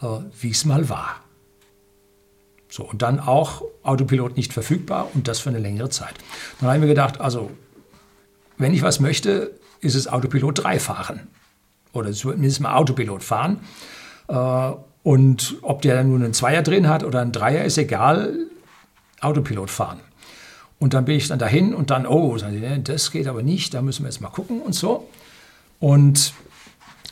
äh, 0.00 0.06
wie 0.40 0.50
es 0.50 0.64
mal 0.64 0.88
war. 0.88 1.20
So, 2.68 2.84
und 2.84 3.02
dann 3.02 3.18
auch 3.18 3.62
Autopilot 3.82 4.36
nicht 4.36 4.52
verfügbar 4.52 5.08
und 5.14 5.28
das 5.28 5.40
für 5.40 5.48
eine 5.48 5.58
längere 5.58 5.88
Zeit. 5.88 6.14
Dann 6.60 6.68
habe 6.68 6.78
ich 6.78 6.82
mir 6.82 6.88
gedacht, 6.88 7.20
also, 7.20 7.50
wenn 8.58 8.74
ich 8.74 8.82
was 8.82 9.00
möchte, 9.00 9.52
ist 9.80 9.94
es 9.94 10.08
Autopilot 10.08 10.64
3 10.64 10.78
fahren 10.78 11.28
oder 11.92 12.12
zumindest 12.12 12.60
mal 12.60 12.74
Autopilot 12.76 13.22
fahren. 13.22 13.58
Äh, 14.28 14.72
und 15.02 15.56
ob 15.62 15.82
der 15.82 16.02
nun 16.04 16.24
einen 16.24 16.34
Zweier 16.34 16.62
drin 16.62 16.88
hat 16.88 17.04
oder 17.04 17.20
einen 17.20 17.32
Dreier, 17.32 17.64
ist 17.64 17.78
egal. 17.78 18.34
Autopilot 19.20 19.70
fahren. 19.70 20.00
Und 20.78 20.94
dann 20.94 21.04
bin 21.04 21.16
ich 21.16 21.28
dann 21.28 21.38
dahin 21.38 21.74
und 21.74 21.90
dann, 21.90 22.06
oh, 22.06 22.36
das 22.36 23.10
geht 23.10 23.28
aber 23.28 23.42
nicht, 23.42 23.72
da 23.72 23.80
müssen 23.80 24.02
wir 24.02 24.10
jetzt 24.10 24.20
mal 24.20 24.28
gucken 24.28 24.60
und 24.60 24.74
so. 24.74 25.08
Und 25.80 26.34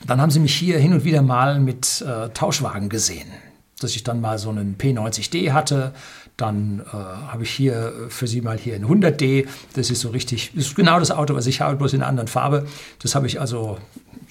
dann 0.07 0.21
haben 0.21 0.31
sie 0.31 0.41
mich 0.41 0.55
hier 0.55 0.79
hin 0.79 0.93
und 0.93 1.05
wieder 1.05 1.23
mal 1.23 1.61
mit 1.61 2.03
äh, 2.03 2.29
Tauschwagen 2.31 2.89
gesehen. 2.89 3.29
Dass 3.81 3.97
ich 3.97 4.05
dann 4.05 4.21
mal 4.21 4.39
so 4.39 4.51
einen 4.51 4.77
P90D 4.77 5.53
hatte, 5.53 5.95
dann 6.37 6.81
äh, 6.81 6.93
habe 6.93 7.45
ich 7.45 7.51
hier 7.51 7.93
für 8.09 8.27
Sie 8.27 8.41
mal 8.41 8.59
hier 8.59 8.75
ein 8.75 8.87
100D. 8.87 9.47
Das 9.75 9.91
ist 9.91 10.01
so 10.01 10.11
richtig, 10.11 10.53
das 10.55 10.67
ist 10.67 10.75
genau 10.75 10.99
das 10.99 11.11
Auto, 11.11 11.35
was 11.35 11.47
ich 11.47 11.61
habe, 11.61 11.77
bloß 11.77 11.93
in 11.93 12.01
einer 12.01 12.09
anderen 12.09 12.29
Farbe. 12.29 12.67
Das 13.01 13.15
habe 13.15 13.27
ich 13.27 13.41
also 13.41 13.79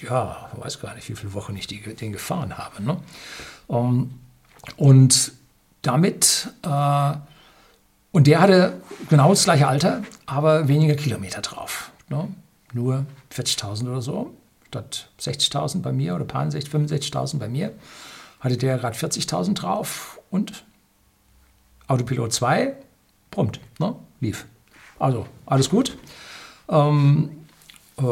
ja, 0.02 0.50
weiß 0.56 0.80
gar 0.80 0.94
nicht, 0.94 1.08
wie 1.08 1.14
viele 1.14 1.32
Wochen 1.34 1.56
ich 1.56 1.66
die, 1.66 1.80
den 1.80 2.12
gefahren 2.12 2.58
habe. 2.58 2.82
Ne? 2.82 2.96
Um, 3.66 3.78
ähm, 3.78 4.10
und 4.76 5.32
damit, 5.82 6.48
äh, 6.62 7.12
und 8.12 8.26
der 8.26 8.40
hatte 8.40 8.80
genau 9.08 9.30
das 9.30 9.44
gleiche 9.44 9.68
Alter, 9.68 10.02
aber 10.26 10.68
weniger 10.68 10.94
Kilometer 10.94 11.42
drauf. 11.42 11.90
Ne? 12.08 12.28
Nur 12.72 13.06
40.000 13.34 13.88
oder 13.90 14.00
so, 14.00 14.34
statt 14.68 15.10
60.000 15.20 15.82
bei 15.82 15.92
mir 15.92 16.14
oder 16.14 16.24
65.000 16.24 17.38
bei 17.38 17.48
mir, 17.48 17.72
hatte 18.40 18.56
der 18.56 18.78
gerade 18.78 18.96
40.000 18.96 19.54
drauf 19.54 20.20
und 20.30 20.64
Autopilot 21.88 22.32
2, 22.32 22.74
prompt, 23.30 23.60
ne? 23.78 23.94
lief. 24.20 24.46
Also 24.98 25.26
alles 25.46 25.68
gut. 25.68 25.96
Ähm, 26.68 27.30
äh, 27.98 28.02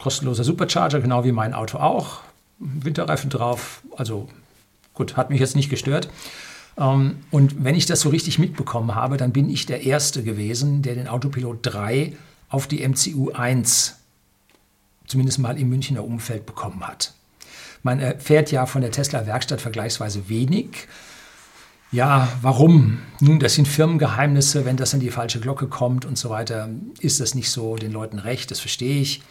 kostenloser 0.00 0.44
Supercharger, 0.44 1.00
genau 1.00 1.24
wie 1.24 1.32
mein 1.32 1.54
Auto 1.54 1.78
auch. 1.78 2.20
Winterreifen 2.58 3.30
drauf, 3.30 3.82
also 3.96 4.28
gut, 4.94 5.16
hat 5.16 5.30
mich 5.30 5.40
jetzt 5.40 5.56
nicht 5.56 5.70
gestört. 5.70 6.08
Ähm, 6.78 7.18
und 7.30 7.64
wenn 7.64 7.74
ich 7.74 7.86
das 7.86 8.00
so 8.00 8.10
richtig 8.10 8.38
mitbekommen 8.38 8.94
habe, 8.94 9.16
dann 9.16 9.32
bin 9.32 9.50
ich 9.50 9.66
der 9.66 9.82
Erste 9.82 10.22
gewesen, 10.22 10.82
der 10.82 10.94
den 10.94 11.08
Autopilot 11.08 11.58
3 11.62 12.16
auf 12.48 12.66
die 12.66 12.86
MCU 12.86 13.30
1 13.32 13.96
zumindest 15.06 15.38
mal 15.38 15.58
im 15.58 15.68
Münchner 15.68 16.04
Umfeld 16.04 16.46
bekommen 16.46 16.86
hat. 16.86 17.12
Man 17.82 18.00
erfährt 18.00 18.50
ja 18.50 18.66
von 18.66 18.80
der 18.80 18.90
Tesla-Werkstatt 18.90 19.60
vergleichsweise 19.60 20.28
wenig. 20.28 20.88
Ja, 21.90 22.28
warum? 22.42 22.98
Nun, 23.20 23.38
das 23.38 23.54
sind 23.54 23.68
Firmengeheimnisse. 23.68 24.64
Wenn 24.64 24.76
das 24.76 24.94
an 24.94 25.00
die 25.00 25.10
falsche 25.10 25.40
Glocke 25.40 25.68
kommt 25.68 26.04
und 26.04 26.18
so 26.18 26.28
weiter, 26.30 26.68
ist 27.00 27.20
das 27.20 27.34
nicht 27.34 27.50
so 27.50 27.76
den 27.76 27.92
Leuten 27.92 28.18
recht. 28.18 28.50
Das 28.50 28.60
verstehe 28.60 29.00
ich. 29.00 29.22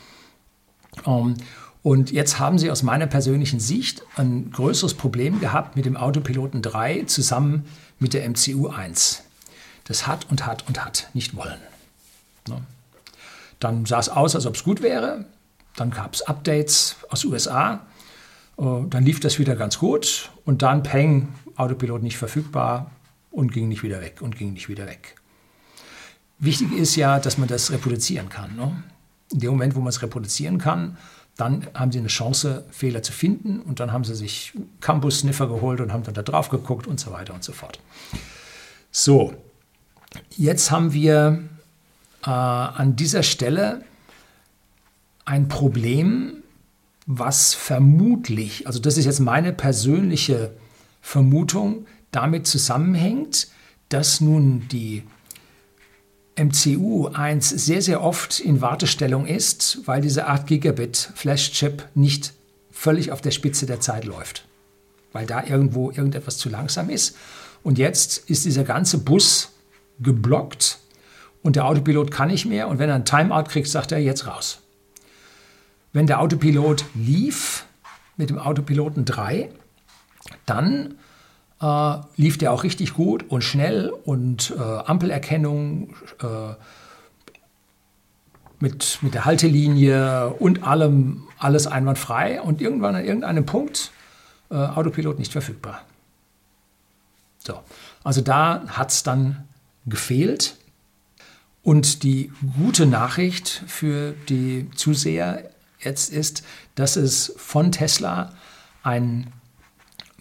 Ähm, 1.06 1.36
und 1.82 2.12
jetzt 2.12 2.40
haben 2.40 2.58
sie 2.58 2.72
aus 2.72 2.82
meiner 2.82 3.08
persönlichen 3.08 3.60
Sicht 3.60 4.04
ein 4.16 4.52
größeres 4.52 4.94
Problem 4.94 5.42
gehabt 5.42 5.76
mit 5.76 5.86
dem 5.86 5.98
Autopiloten 5.98 6.62
3 6.62 7.04
zusammen 7.04 7.66
mit 8.00 8.14
der 8.14 8.28
MCU 8.30 8.68
1. 8.68 9.24
Das 9.84 10.08
hat 10.08 10.30
und 10.32 10.46
hat 10.46 10.66
und 10.68 10.84
hat 10.86 11.10
nicht 11.14 11.36
wollen. 11.36 11.60
Ne? 12.48 12.62
Dann 13.60 13.86
sah 13.86 14.00
es 14.00 14.08
aus, 14.08 14.36
als 14.36 14.46
ob 14.46 14.56
es 14.56 14.64
gut 14.64 14.82
wäre. 14.82 15.26
Dann 15.76 15.92
gab 15.92 16.14
es 16.14 16.22
Updates 16.22 16.96
aus 17.10 17.26
USA. 17.26 17.86
Äh, 18.58 18.64
dann 18.90 19.04
lief 19.04 19.20
das 19.20 19.38
wieder 19.40 19.58
ganz 19.58 19.78
gut. 19.78 20.32
Und 20.46 20.62
dann 20.62 20.84
Peng, 20.84 21.34
Autopilot 21.56 22.04
nicht 22.04 22.18
verfügbar 22.18 22.92
und 23.32 23.52
ging 23.52 23.68
nicht 23.68 23.84
wieder 23.84 24.02
weg 24.02 24.22
und 24.22 24.38
ging 24.38 24.54
nicht 24.54 24.70
wieder 24.70 24.86
weg. 24.86 25.16
Wichtig 26.40 26.72
ist 26.74 26.96
ja, 26.96 27.20
dass 27.20 27.38
man 27.38 27.48
das 27.48 27.72
reproduzieren 27.72 28.30
kann. 28.30 28.56
Ne? 28.56 28.84
In 29.32 29.40
dem 29.40 29.52
Moment, 29.52 29.76
wo 29.76 29.80
man 29.80 29.90
es 29.90 30.02
reproduzieren 30.02 30.58
kann, 30.58 30.98
dann 31.38 31.68
haben 31.74 31.92
sie 31.92 32.00
eine 32.00 32.10
Chance, 32.10 32.66
Fehler 32.70 33.02
zu 33.02 33.12
finden 33.12 33.60
und 33.60 33.80
dann 33.80 33.92
haben 33.92 34.04
sie 34.04 34.14
sich 34.14 34.54
Campus-Sniffer 34.82 35.48
geholt 35.48 35.82
und 35.82 35.92
haben 35.92 36.04
dann 36.04 36.14
da 36.14 36.22
drauf 36.22 36.50
geguckt 36.50 36.86
und 36.86 37.00
so 37.00 37.12
weiter 37.12 37.34
und 37.34 37.44
so 37.44 37.54
fort. 37.54 37.80
So, 38.92 39.34
jetzt 40.38 40.70
haben 40.70 40.94
wir 40.94 41.44
äh, 42.24 42.30
an 42.30 42.96
dieser 42.96 43.24
Stelle 43.24 43.84
ein 45.26 45.48
Problem, 45.48 46.44
was 47.06 47.54
vermutlich, 47.54 48.68
also 48.68 48.80
das 48.80 48.98
ist 48.98 49.06
jetzt 49.06 49.20
meine 49.20 49.54
persönliche 49.54 50.52
Vermutung, 51.04 51.86
damit 52.12 52.48
zusammenhängt, 52.48 53.50
dass 53.90 54.22
nun 54.22 54.68
die 54.70 55.04
MCU 56.40 57.10
1 57.10 57.50
sehr, 57.50 57.82
sehr 57.82 58.02
oft 58.02 58.40
in 58.40 58.62
Wartestellung 58.62 59.28
ist, 59.28 59.82
weil 59.86 60.02
dieser 60.02 60.30
8 60.30 60.48
Gigabit 60.48 61.12
Flash-Chip 61.14 61.90
nicht 61.94 62.34
völlig 62.72 63.12
auf 63.12 63.22
der 63.22 63.32
Spitze 63.32 63.66
der 63.66 63.82
Zeit 63.82 64.06
läuft, 64.06 64.48
weil 65.12 65.28
da 65.28 65.44
irgendwo 65.44 65.92
irgendetwas 65.92 66.38
zu 66.38 66.50
langsam 66.50 66.90
ist. 66.90 67.18
Und 67.64 67.78
jetzt 67.78 68.30
ist 68.30 68.46
dieser 68.46 68.64
ganze 68.64 68.98
Bus 68.98 69.52
geblockt 70.00 70.80
und 71.44 71.58
der 71.58 71.66
Autopilot 71.66 72.12
kann 72.12 72.30
nicht 72.30 72.46
mehr 72.46 72.70
und 72.70 72.80
wenn 72.80 72.90
er 72.90 72.96
ein 72.96 73.06
Timeout 73.06 73.50
kriegt, 73.50 73.68
sagt 73.68 73.92
er 73.92 74.00
jetzt 74.00 74.26
raus. 74.26 74.62
Wenn 75.92 76.08
der 76.08 76.22
Autopilot 76.22 76.86
lief 76.96 77.66
mit 78.16 78.30
dem 78.30 78.40
Autopiloten 78.40 79.06
3, 79.06 79.50
dann 80.46 80.96
äh, 81.62 81.96
lief 82.16 82.38
der 82.38 82.52
auch 82.52 82.64
richtig 82.64 82.94
gut 82.94 83.30
und 83.30 83.44
schnell 83.44 83.90
und 83.90 84.54
äh, 84.58 84.62
Ampelerkennung 84.62 85.96
äh, 86.22 86.56
mit, 88.60 89.00
mit 89.02 89.14
der 89.14 89.26
Haltelinie 89.26 90.30
und 90.30 90.64
allem, 90.64 91.28
alles 91.38 91.68
einwandfrei 91.68 92.42
und 92.42 92.62
irgendwann 92.62 92.96
an 92.96 93.06
irgendeinem 93.06 93.46
Punkt 93.46 93.92
äh, 94.50 94.56
Autopilot 94.56 95.20
nicht 95.20 95.32
verfügbar. 95.32 95.82
So, 97.40 97.60
also 98.04 98.22
da 98.22 98.64
hat 98.68 98.92
es 98.92 99.04
dann 99.04 99.48
gefehlt. 99.86 100.56
Und 101.62 102.04
die 102.04 102.32
gute 102.58 102.86
Nachricht 102.86 103.64
für 103.68 104.14
die 104.28 104.70
Zuseher 104.76 105.50
jetzt 105.80 106.12
ist, 106.12 106.44
dass 106.76 106.98
es 106.98 107.34
von 107.38 107.72
Tesla 107.72 108.34
ein 108.84 109.32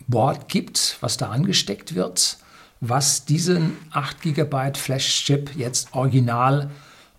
Board 0.08 0.48
gibt, 0.48 0.96
was 1.00 1.16
da 1.16 1.30
angesteckt 1.30 1.94
wird, 1.94 2.38
was 2.80 3.24
diesen 3.24 3.76
8 3.92 4.22
GB 4.22 4.74
Flash-Chip 4.74 5.56
jetzt 5.56 5.88
original 5.92 6.70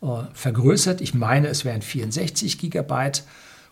äh, 0.02 0.08
vergrößert. 0.34 1.02
Ich 1.02 1.14
meine, 1.14 1.48
es 1.48 1.66
wären 1.66 1.82
64 1.82 2.60
GB. 2.60 3.12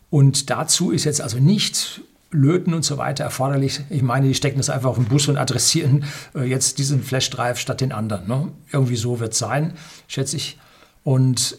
Und 0.09 0.49
dazu 0.49 0.91
ist 0.91 1.03
jetzt 1.03 1.21
also 1.21 1.39
nicht 1.39 2.01
Löten 2.31 2.73
und 2.73 2.83
so 2.83 2.97
weiter 2.97 3.25
erforderlich. 3.25 3.81
Ich 3.89 4.01
meine, 4.01 4.27
die 4.27 4.33
stecken 4.33 4.57
das 4.57 4.69
einfach 4.69 4.89
auf 4.89 4.95
den 4.95 5.05
Bus 5.05 5.27
und 5.27 5.37
adressieren 5.37 6.05
äh, 6.33 6.43
jetzt 6.43 6.79
diesen 6.79 7.03
Flash-Drive 7.03 7.59
statt 7.59 7.81
den 7.81 7.91
anderen. 7.91 8.27
Ne? 8.27 8.47
Irgendwie 8.71 8.95
so 8.95 9.19
wird 9.19 9.33
es 9.33 9.39
sein, 9.39 9.73
schätze 10.07 10.37
ich. 10.37 10.57
Und 11.03 11.57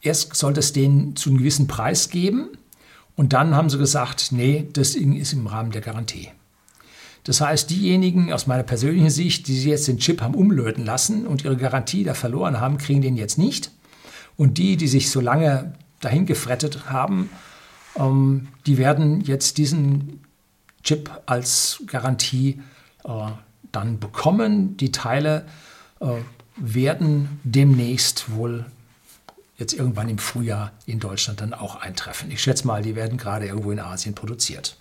erst 0.00 0.34
sollte 0.36 0.60
es 0.60 0.72
den 0.72 1.16
zu 1.16 1.30
einem 1.30 1.38
gewissen 1.38 1.66
Preis 1.66 2.08
geben. 2.08 2.50
Und 3.16 3.32
dann 3.32 3.54
haben 3.54 3.68
sie 3.68 3.78
gesagt, 3.78 4.30
nee, 4.30 4.68
das 4.72 4.94
ist 4.94 5.32
im 5.32 5.46
Rahmen 5.46 5.72
der 5.72 5.80
Garantie. 5.80 6.28
Das 7.24 7.40
heißt, 7.40 7.70
diejenigen 7.70 8.32
aus 8.32 8.46
meiner 8.46 8.64
persönlichen 8.64 9.10
Sicht, 9.10 9.46
die 9.46 9.62
jetzt 9.62 9.86
den 9.86 9.98
Chip 9.98 10.20
haben 10.22 10.34
umlöten 10.34 10.84
lassen 10.84 11.26
und 11.26 11.44
ihre 11.44 11.56
Garantie 11.56 12.02
da 12.04 12.14
verloren 12.14 12.60
haben, 12.60 12.78
kriegen 12.78 13.00
den 13.00 13.16
jetzt 13.16 13.38
nicht. 13.38 13.70
Und 14.36 14.58
die, 14.58 14.76
die 14.76 14.88
sich 14.88 15.10
so 15.10 15.20
lange 15.20 15.74
dahin 16.00 16.26
gefrettet 16.26 16.90
haben, 16.90 17.30
ähm, 17.96 18.48
die 18.66 18.76
werden 18.78 19.20
jetzt 19.20 19.58
diesen 19.58 20.20
Chip 20.82 21.10
als 21.26 21.82
Garantie 21.86 22.60
äh, 23.04 23.30
dann 23.70 24.00
bekommen. 24.00 24.76
Die 24.76 24.90
Teile 24.90 25.46
äh, 26.00 26.06
werden 26.56 27.40
demnächst 27.44 28.32
wohl 28.32 28.66
jetzt 29.58 29.74
irgendwann 29.74 30.08
im 30.08 30.18
Frühjahr 30.18 30.72
in 30.86 30.98
Deutschland 30.98 31.40
dann 31.40 31.54
auch 31.54 31.76
eintreffen. 31.76 32.32
Ich 32.32 32.42
schätze 32.42 32.66
mal, 32.66 32.82
die 32.82 32.96
werden 32.96 33.16
gerade 33.16 33.46
irgendwo 33.46 33.70
in 33.70 33.78
Asien 33.78 34.14
produziert. 34.14 34.76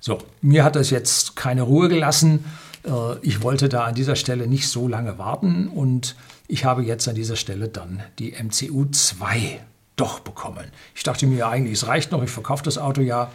So, 0.00 0.18
mir 0.40 0.64
hat 0.64 0.76
das 0.76 0.88
jetzt 0.88 1.36
keine 1.36 1.62
Ruhe 1.62 1.88
gelassen. 1.90 2.44
Äh, 2.84 3.18
ich 3.20 3.42
wollte 3.42 3.68
da 3.68 3.84
an 3.84 3.94
dieser 3.94 4.16
Stelle 4.16 4.46
nicht 4.46 4.68
so 4.68 4.88
lange 4.88 5.18
warten 5.18 5.68
und 5.68 6.16
ich 6.48 6.64
habe 6.64 6.82
jetzt 6.82 7.06
an 7.06 7.14
dieser 7.14 7.36
Stelle 7.36 7.68
dann 7.68 8.02
die 8.18 8.32
MCU 8.32 8.86
2 8.86 9.60
doch 9.96 10.20
bekommen. 10.20 10.64
Ich 10.94 11.02
dachte 11.02 11.26
mir 11.26 11.46
eigentlich, 11.48 11.74
es 11.74 11.86
reicht 11.86 12.12
noch, 12.12 12.22
ich 12.22 12.30
verkaufe 12.30 12.64
das 12.64 12.78
Auto 12.78 13.02
ja. 13.02 13.30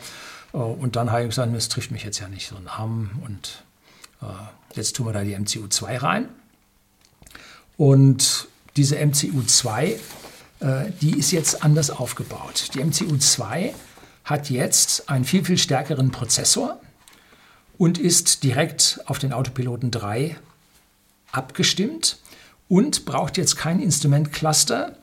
Äh, 0.54 0.58
und 0.58 0.96
dann 0.96 1.12
habe 1.12 1.22
ich 1.22 1.30
gesagt, 1.30 1.54
es 1.56 1.70
trifft 1.70 1.92
mich 1.92 2.04
jetzt 2.04 2.20
ja 2.20 2.28
nicht 2.28 2.48
so 2.48 2.56
ein 2.56 2.68
Arm 2.68 3.12
und 3.24 3.64
äh, 4.24 4.26
jetzt 4.76 4.96
tun 4.96 5.06
wir 5.06 5.14
da 5.14 5.24
die 5.24 5.38
MCU 5.38 5.68
2 5.68 5.98
rein. 5.98 6.30
Und 7.78 8.48
diese 8.76 8.96
MCU 8.96 9.44
2, 9.46 10.00
die 11.02 11.20
ist 11.20 11.32
jetzt 11.32 11.62
anders 11.64 11.90
aufgebaut. 11.90 12.70
Die 12.74 12.82
MCU 12.82 13.18
2 13.18 13.74
hat 14.26 14.50
jetzt 14.50 15.10
einen 15.10 15.24
viel, 15.24 15.46
viel 15.46 15.58
stärkeren 15.58 16.12
Prozessor 16.12 16.82
und 17.78 17.98
ist 17.98 18.44
direkt 18.44 19.00
auf 19.06 19.20
den 19.20 19.32
Autopiloten 19.32 19.92
3 19.92 20.36
abgestimmt 21.32 22.18
und 22.68 23.06
braucht 23.06 23.38
jetzt 23.38 23.56
kein 23.56 23.80
Instrumentcluster 23.80 24.98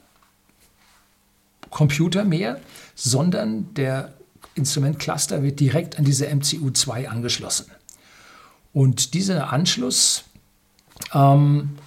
Computer 1.70 2.24
mehr, 2.24 2.60
sondern 2.94 3.72
der 3.74 4.12
Instrumentcluster 4.54 5.42
wird 5.42 5.60
direkt 5.60 5.98
an 5.98 6.04
diese 6.04 6.26
MCU2 6.26 7.06
angeschlossen. 7.06 7.66
Und 8.72 9.14
dieser 9.14 9.52
Anschluss 9.52 10.24
ähm, 11.14 11.78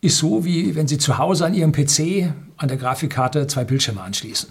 ist 0.00 0.18
so, 0.18 0.44
wie 0.44 0.74
wenn 0.74 0.88
Sie 0.88 0.98
zu 0.98 1.18
Hause 1.18 1.46
an 1.46 1.54
Ihrem 1.54 1.72
PC 1.72 2.32
an 2.56 2.68
der 2.68 2.76
Grafikkarte 2.76 3.46
zwei 3.46 3.64
Bildschirme 3.64 4.02
anschließen. 4.02 4.50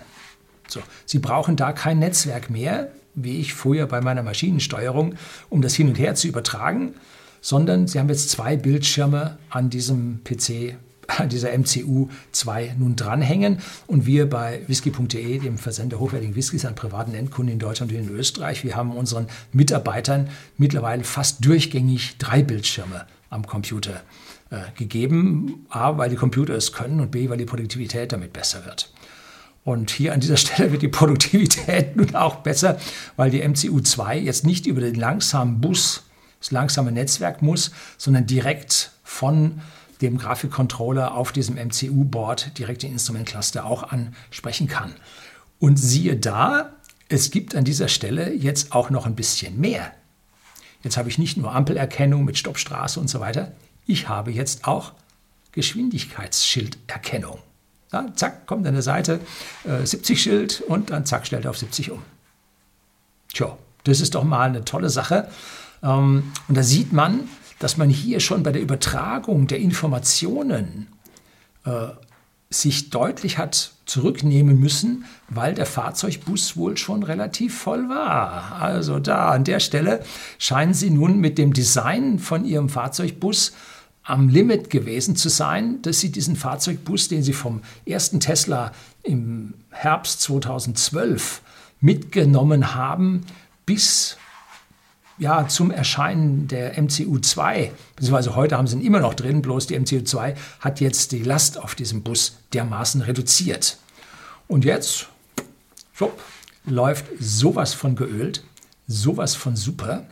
So, 0.68 0.82
Sie 1.06 1.20
brauchen 1.20 1.56
da 1.56 1.72
kein 1.72 2.00
Netzwerk 2.00 2.50
mehr, 2.50 2.92
wie 3.16 3.40
ich 3.40 3.54
früher 3.54 3.88
bei 3.88 4.02
meiner 4.02 4.24
Maschinensteuerung, 4.24 5.16
um 5.50 5.62
das 5.62 5.76
hin 5.76 5.88
und 5.88 5.98
her 5.98 6.16
zu 6.16 6.28
übertragen, 6.28 6.96
sondern 7.42 7.88
Sie 7.88 8.00
haben 8.00 8.10
jetzt 8.10 8.30
zwei 8.30 8.58
Bildschirme 8.58 9.38
an 9.50 9.70
diesem 9.70 10.22
PC, 10.24 10.76
an 11.08 11.30
dieser 11.30 11.56
MCU 11.58 12.10
2 12.32 12.76
nun 12.78 12.96
dranhängen. 12.96 13.60
Und 13.88 14.06
wir 14.06 14.30
bei 14.30 14.62
whisky.de, 14.68 15.40
dem 15.40 15.58
Versender 15.58 16.00
hochwertigen 16.00 16.36
Whiskys 16.36 16.66
an 16.66 16.76
privaten 16.76 17.14
Endkunden 17.14 17.54
in 17.54 17.60
Deutschland 17.60 17.92
und 17.92 17.98
in 17.98 18.10
Österreich, 18.10 18.64
wir 18.64 18.76
haben 18.76 18.92
unseren 18.92 19.28
Mitarbeitern 19.54 20.30
mittlerweile 20.58 21.04
fast 21.04 21.46
durchgängig 21.46 22.18
drei 22.18 22.42
Bildschirme 22.42 23.06
am 23.30 23.46
Computer 23.46 24.02
äh, 24.50 24.62
gegeben. 24.78 25.66
A, 25.70 25.98
weil 25.98 26.10
die 26.10 26.16
Computer 26.16 26.56
es 26.56 26.74
können 26.74 27.00
und 27.00 27.12
B, 27.12 27.30
weil 27.30 27.38
die 27.38 27.46
Produktivität 27.46 28.12
damit 28.12 28.34
besser 28.34 28.66
wird. 28.66 28.92
Und 29.66 29.90
hier 29.90 30.14
an 30.14 30.22
dieser 30.22 30.38
Stelle 30.38 30.72
wird 30.72 30.84
die 30.84 30.88
Produktivität 30.88 31.98
nun 31.98 32.16
auch 32.16 32.36
besser, 32.38 32.80
weil 33.18 33.32
die 33.32 33.44
MCU2 33.44 34.14
jetzt 34.14 34.46
nicht 34.46 34.66
über 34.68 34.80
den 34.80 34.96
langsamen 34.96 35.60
Bus, 35.60 36.04
das 36.40 36.52
langsame 36.52 36.94
Netzwerk 36.94 37.42
muss, 37.42 37.72
sondern 37.98 38.28
direkt 38.28 38.92
von 39.04 39.60
dem 40.02 40.18
Grafikcontroller 40.18 41.16
auf 41.16 41.32
diesem 41.32 41.56
MCU-Board 41.56 42.58
direkt 42.58 42.84
den 42.84 42.92
Instrumentcluster 42.92 43.66
auch 43.66 43.84
ansprechen 43.84 44.68
kann. 44.68 44.94
Und 45.60 45.78
siehe 45.78 46.16
da, 46.16 46.74
es 47.10 47.32
gibt 47.32 47.56
an 47.56 47.64
dieser 47.64 47.88
Stelle 47.88 48.34
jetzt 48.34 48.72
auch 48.74 48.90
noch 48.90 49.06
ein 49.06 49.16
bisschen 49.16 49.60
mehr. 49.60 49.92
Jetzt 50.84 50.98
habe 50.98 51.10
ich 51.10 51.18
nicht 51.18 51.38
nur 51.38 51.56
Ampelerkennung 51.56 52.24
mit 52.24 52.38
Stoppstraße 52.38 53.00
und 53.00 53.10
so 53.10 53.20
weiter, 53.20 53.54
ich 53.88 54.10
habe 54.10 54.32
jetzt 54.32 54.68
auch 54.68 54.94
Geschwindigkeitsschilderkennung. 55.54 57.40
Ja, 57.96 58.06
zack, 58.14 58.46
kommt 58.46 58.68
an 58.68 58.74
der 58.74 58.84
Seite 58.84 59.22
äh, 59.64 59.86
70 59.86 60.22
Schild 60.22 60.62
und 60.68 60.90
dann 60.90 61.06
zack, 61.06 61.26
stellt 61.26 61.46
er 61.46 61.52
auf 61.52 61.58
70 61.58 61.92
um. 61.92 62.02
Tja, 63.34 63.58
das 63.86 64.02
ist 64.02 64.16
doch 64.16 64.26
mal 64.26 64.50
eine 64.50 64.66
tolle 64.66 64.90
Sache. 64.90 65.30
Ähm, 65.82 66.34
und 66.50 66.58
da 66.58 66.64
sieht 66.64 66.92
man, 66.92 67.30
dass 67.60 67.78
man 67.78 67.90
hier 67.90 68.20
schon 68.20 68.44
bei 68.44 68.52
der 68.52 68.62
Übertragung 68.62 69.48
der 69.48 69.60
Informationen 69.60 70.88
äh, 71.64 71.88
sich 72.50 72.90
deutlich 72.90 73.38
hat 73.38 73.72
zurücknehmen 73.86 74.60
müssen, 74.60 75.06
weil 75.30 75.54
der 75.54 75.66
Fahrzeugbus 75.66 76.58
wohl 76.58 76.76
schon 76.76 77.02
relativ 77.02 77.58
voll 77.58 77.88
war. 77.88 78.62
Also 78.62 79.00
da 79.00 79.30
an 79.30 79.46
der 79.46 79.62
Stelle 79.62 80.04
scheinen 80.38 80.74
Sie 80.74 80.90
nun 80.90 81.20
mit 81.20 81.38
dem 81.38 81.54
Design 81.54 82.20
von 82.20 82.44
Ihrem 82.44 82.68
Fahrzeugbus 82.68 83.54
am 84.06 84.30
Limit 84.30 84.70
gewesen 84.70 85.16
zu 85.16 85.30
sein, 85.30 85.82
dass 85.82 86.00
Sie 86.00 86.12
diesen 86.12 86.36
Fahrzeugbus, 86.36 87.08
den 87.08 87.24
Sie 87.24 87.34
vom 87.34 87.62
ersten 87.86 88.20
Tesla 88.20 88.72
im 89.04 89.56
Herbst 89.72 90.22
2012 90.22 91.42
mitgenommen 91.82 92.76
haben, 92.76 93.26
bis 93.66 94.18
ja, 95.18 95.48
zum 95.48 95.72
Erscheinen 95.72 96.48
der 96.48 96.78
MCU2, 96.78 97.72
beziehungsweise 97.96 98.36
heute 98.36 98.58
haben 98.58 98.68
sie 98.68 98.76
ihn 98.76 98.86
immer 98.86 99.00
noch 99.00 99.14
drin, 99.14 99.42
bloß 99.42 99.68
die 99.68 99.80
MCU2 99.80 100.36
hat 100.60 100.82
jetzt 100.82 101.12
die 101.12 101.24
Last 101.24 101.58
auf 101.58 101.74
diesem 101.74 102.04
Bus 102.04 102.38
dermaßen 102.54 103.02
reduziert. 103.02 103.78
Und 104.48 104.66
jetzt, 104.66 105.08
schwupp, 105.94 106.22
läuft 106.66 107.06
sowas 107.20 107.74
von 107.74 107.96
geölt, 107.96 108.44
sowas 108.88 109.36
von 109.36 109.56
super. 109.56 110.06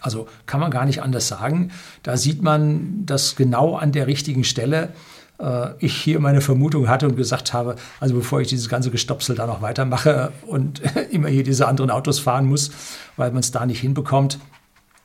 Also 0.00 0.28
kann 0.46 0.60
man 0.60 0.70
gar 0.70 0.84
nicht 0.84 1.02
anders 1.02 1.28
sagen. 1.28 1.70
Da 2.02 2.16
sieht 2.16 2.42
man, 2.42 3.06
dass 3.06 3.36
genau 3.36 3.76
an 3.76 3.92
der 3.92 4.06
richtigen 4.06 4.44
Stelle 4.44 4.92
äh, 5.38 5.70
ich 5.78 5.96
hier 5.96 6.20
meine 6.20 6.40
Vermutung 6.40 6.88
hatte 6.88 7.06
und 7.06 7.16
gesagt 7.16 7.52
habe, 7.52 7.76
also 8.00 8.14
bevor 8.14 8.40
ich 8.40 8.48
dieses 8.48 8.68
ganze 8.68 8.90
Gestopsel 8.90 9.34
da 9.34 9.46
noch 9.46 9.62
weitermache 9.62 10.32
und 10.46 10.82
immer 11.10 11.28
hier 11.28 11.44
diese 11.44 11.66
anderen 11.66 11.90
Autos 11.90 12.18
fahren 12.18 12.46
muss, 12.46 12.70
weil 13.16 13.30
man 13.30 13.40
es 13.40 13.50
da 13.50 13.66
nicht 13.66 13.80
hinbekommt, 13.80 14.38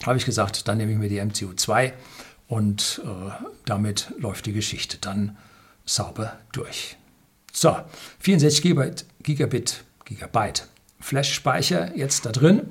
habe 0.05 0.17
ich 0.17 0.25
gesagt, 0.25 0.67
dann 0.67 0.77
nehme 0.77 0.91
ich 0.91 0.97
mir 0.97 1.09
die 1.09 1.21
MCU2 1.21 1.93
und 2.47 3.01
äh, 3.05 3.31
damit 3.65 4.13
läuft 4.19 4.45
die 4.45 4.53
Geschichte 4.53 4.97
dann 4.99 5.37
sauber 5.85 6.33
durch. 6.51 6.97
So, 7.51 7.75
64 8.19 8.61
Gigabit, 9.23 9.83
Gigabyte 10.03 10.67
Flash-Speicher 10.99 11.95
jetzt 11.95 12.25
da 12.25 12.31
drin. 12.31 12.63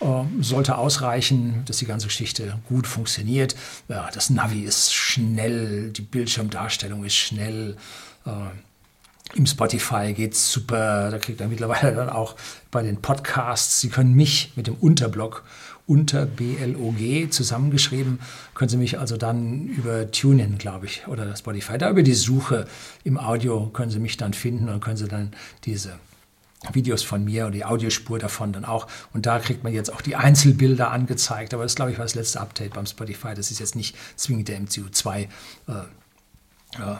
Äh, 0.00 0.42
sollte 0.42 0.76
ausreichen, 0.76 1.62
dass 1.66 1.78
die 1.78 1.86
ganze 1.86 2.06
Geschichte 2.08 2.58
gut 2.68 2.86
funktioniert. 2.86 3.56
Ja, 3.88 4.10
das 4.12 4.30
Navi 4.30 4.60
ist 4.60 4.92
schnell, 4.92 5.90
die 5.90 6.02
Bildschirmdarstellung 6.02 7.04
ist 7.04 7.16
schnell. 7.16 7.76
Äh, 8.26 8.30
Im 9.34 9.46
Spotify 9.46 10.12
geht 10.12 10.34
es 10.34 10.52
super. 10.52 11.10
Da 11.10 11.18
kriegt 11.18 11.40
er 11.40 11.48
mittlerweile 11.48 11.94
dann 11.94 12.10
auch 12.10 12.36
bei 12.70 12.82
den 12.82 13.00
Podcasts, 13.00 13.80
Sie 13.80 13.88
können 13.88 14.14
mich 14.14 14.52
mit 14.54 14.66
dem 14.66 14.74
Unterblock 14.74 15.44
unter 15.86 16.26
BLOG 16.26 17.32
zusammengeschrieben, 17.32 18.18
können 18.54 18.68
Sie 18.68 18.76
mich 18.76 18.98
also 18.98 19.16
dann 19.16 19.68
über 19.68 20.10
TuneIn, 20.10 20.58
glaube 20.58 20.86
ich, 20.86 21.06
oder 21.06 21.34
Spotify, 21.36 21.78
da 21.78 21.88
über 21.90 22.02
die 22.02 22.14
Suche 22.14 22.66
im 23.04 23.18
Audio 23.18 23.68
können 23.68 23.92
Sie 23.92 24.00
mich 24.00 24.16
dann 24.16 24.34
finden 24.34 24.68
und 24.68 24.80
können 24.80 24.96
Sie 24.96 25.08
dann 25.08 25.30
diese 25.64 25.92
Videos 26.72 27.02
von 27.02 27.24
mir 27.24 27.46
und 27.46 27.52
die 27.52 27.64
Audiospur 27.64 28.18
davon 28.18 28.52
dann 28.52 28.64
auch. 28.64 28.86
Und 29.12 29.26
da 29.26 29.38
kriegt 29.38 29.64
man 29.64 29.72
jetzt 29.72 29.92
auch 29.92 30.00
die 30.00 30.16
Einzelbilder 30.16 30.90
angezeigt. 30.90 31.54
Aber 31.54 31.62
das, 31.62 31.74
glaube 31.74 31.92
ich, 31.92 31.98
war 31.98 32.04
das 32.04 32.14
letzte 32.14 32.40
Update 32.40 32.74
beim 32.74 32.86
Spotify. 32.86 33.34
Das 33.34 33.50
ist 33.50 33.58
jetzt 33.58 33.76
nicht 33.76 33.96
zwingend 34.16 34.48
der 34.48 34.60
MCU2 34.60 35.16
äh, 35.18 35.26
äh, 35.72 36.96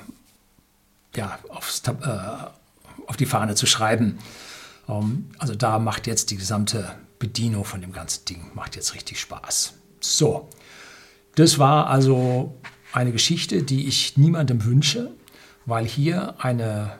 ja, 1.14 1.38
aufs, 1.48 1.82
äh, 1.86 1.92
auf 3.06 3.16
die 3.16 3.26
Fahne 3.26 3.54
zu 3.54 3.66
schreiben. 3.66 4.18
Um, 4.86 5.30
also 5.38 5.56
da 5.56 5.80
macht 5.80 6.06
jetzt 6.06 6.30
die 6.30 6.36
gesamte 6.36 6.94
Bedienung 7.18 7.64
von 7.64 7.80
dem 7.80 7.92
ganzen 7.92 8.24
Ding, 8.24 8.50
macht 8.54 8.76
jetzt 8.76 8.94
richtig 8.94 9.18
Spaß. 9.20 9.74
So, 10.00 10.48
das 11.34 11.58
war 11.58 11.88
also 11.88 12.56
eine 12.92 13.10
Geschichte, 13.10 13.62
die 13.62 13.88
ich 13.88 14.16
niemandem 14.16 14.64
wünsche, 14.64 15.10
weil 15.64 15.84
hier 15.84 16.36
eine 16.38 16.98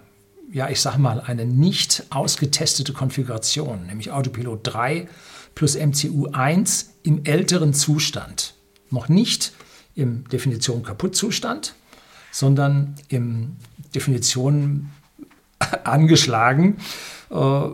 ja, 0.56 0.70
ich 0.70 0.80
sage 0.80 0.98
mal, 0.98 1.20
eine 1.20 1.44
nicht 1.44 2.04
ausgetestete 2.08 2.94
Konfiguration, 2.94 3.84
nämlich 3.88 4.10
Autopilot 4.10 4.60
3 4.62 5.06
plus 5.54 5.76
MCU 5.76 6.28
1 6.32 6.94
im 7.02 7.26
älteren 7.26 7.74
Zustand. 7.74 8.54
Noch 8.88 9.10
nicht 9.10 9.52
im 9.94 10.26
Definition 10.30 10.82
Kaputtzustand, 10.82 11.74
sondern 12.32 12.94
im 13.08 13.56
Definition 13.94 14.88
angeschlagen, 15.84 16.78
äh, 17.28 17.68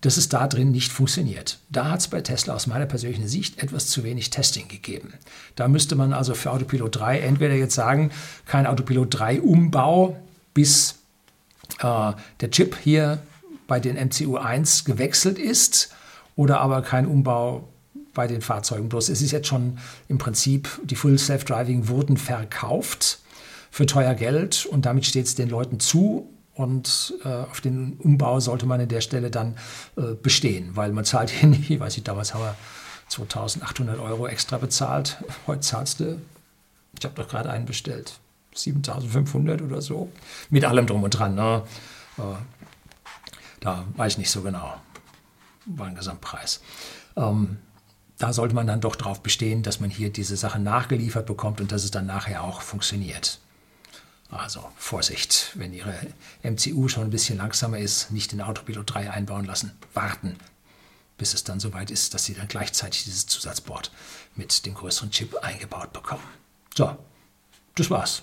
dass 0.00 0.16
es 0.16 0.28
da 0.28 0.46
drin 0.46 0.70
nicht 0.70 0.92
funktioniert. 0.92 1.58
Da 1.68 1.90
hat 1.90 1.98
es 1.98 2.06
bei 2.06 2.20
Tesla 2.20 2.54
aus 2.54 2.68
meiner 2.68 2.86
persönlichen 2.86 3.26
Sicht 3.26 3.60
etwas 3.60 3.88
zu 3.88 4.04
wenig 4.04 4.30
Testing 4.30 4.68
gegeben. 4.68 5.14
Da 5.56 5.66
müsste 5.66 5.96
man 5.96 6.12
also 6.12 6.34
für 6.34 6.52
Autopilot 6.52 6.94
3 6.94 7.18
entweder 7.18 7.54
jetzt 7.56 7.74
sagen, 7.74 8.12
kein 8.46 8.68
Autopilot 8.68 9.18
3 9.18 9.40
Umbau 9.40 10.16
bis 10.54 10.99
äh, 11.80 12.12
der 12.40 12.50
Chip 12.50 12.76
hier 12.82 13.20
bei 13.66 13.80
den 13.80 13.96
MCU1 13.98 14.84
gewechselt 14.84 15.38
ist 15.38 15.94
oder 16.36 16.60
aber 16.60 16.82
kein 16.82 17.06
Umbau 17.06 17.68
bei 18.14 18.26
den 18.26 18.40
Fahrzeugen. 18.40 18.88
Bloß 18.88 19.08
es 19.08 19.22
ist 19.22 19.30
jetzt 19.30 19.46
schon 19.46 19.78
im 20.08 20.18
Prinzip, 20.18 20.68
die 20.84 20.96
Full 20.96 21.18
Self-Driving 21.18 21.88
wurden 21.88 22.16
verkauft 22.16 23.20
für 23.70 23.86
teuer 23.86 24.14
Geld 24.14 24.66
und 24.66 24.86
damit 24.86 25.06
steht 25.06 25.26
es 25.26 25.34
den 25.34 25.48
Leuten 25.48 25.80
zu. 25.80 26.28
Und 26.54 27.14
äh, 27.24 27.28
auf 27.28 27.60
den 27.60 27.94
Umbau 28.00 28.40
sollte 28.40 28.66
man 28.66 28.80
an 28.80 28.88
der 28.88 29.00
Stelle 29.00 29.30
dann 29.30 29.56
äh, 29.96 30.14
bestehen, 30.20 30.70
weil 30.74 30.92
man 30.92 31.04
zahlt 31.04 31.30
hier 31.30 31.48
nicht, 31.50 31.70
ich 31.70 31.80
weiß 31.80 31.96
nicht, 31.96 32.08
damals 32.08 32.34
haben 32.34 32.42
wir 32.42 32.56
2800 33.08 33.98
Euro 33.98 34.26
extra 34.26 34.58
bezahlt. 34.58 35.22
Heute 35.46 35.60
zahlst 35.60 36.00
du, 36.00 36.20
ich 36.98 37.04
habe 37.04 37.14
doch 37.14 37.28
gerade 37.28 37.50
einen 37.50 37.66
bestellt, 37.66 38.18
7500 38.54 39.62
oder 39.62 39.80
so. 39.80 40.10
Mit 40.50 40.64
allem 40.64 40.86
drum 40.86 41.02
und 41.02 41.10
dran. 41.10 41.34
Ne? 41.34 41.62
Äh, 42.18 42.22
da 43.60 43.84
weiß 43.96 44.12
ich 44.12 44.18
nicht 44.18 44.30
so 44.30 44.42
genau. 44.42 44.74
War 45.66 45.86
ein 45.86 45.94
Gesamtpreis. 45.94 46.60
Ähm, 47.16 47.58
da 48.18 48.32
sollte 48.32 48.54
man 48.54 48.66
dann 48.66 48.80
doch 48.80 48.96
darauf 48.96 49.22
bestehen, 49.22 49.62
dass 49.62 49.80
man 49.80 49.88
hier 49.88 50.10
diese 50.10 50.36
Sachen 50.36 50.62
nachgeliefert 50.62 51.26
bekommt 51.26 51.60
und 51.60 51.72
dass 51.72 51.84
es 51.84 51.90
dann 51.90 52.06
nachher 52.06 52.44
auch 52.44 52.60
funktioniert. 52.60 53.40
Also 54.30 54.70
Vorsicht, 54.76 55.52
wenn 55.54 55.72
Ihre 55.72 55.94
MCU 56.42 56.88
schon 56.88 57.04
ein 57.04 57.10
bisschen 57.10 57.38
langsamer 57.38 57.78
ist, 57.78 58.10
nicht 58.10 58.32
in 58.32 58.40
Autopilot 58.40 58.94
3 58.94 59.10
einbauen 59.10 59.44
lassen. 59.44 59.72
Warten, 59.92 60.36
bis 61.18 61.34
es 61.34 61.44
dann 61.44 61.60
soweit 61.60 61.90
ist, 61.90 62.14
dass 62.14 62.24
Sie 62.24 62.34
dann 62.34 62.46
gleichzeitig 62.46 63.04
dieses 63.04 63.26
Zusatzboard 63.26 63.90
mit 64.36 64.66
dem 64.66 64.74
größeren 64.74 65.10
Chip 65.10 65.34
eingebaut 65.42 65.92
bekommen. 65.92 66.22
So, 66.74 66.96
das 67.74 67.90
war's. 67.90 68.22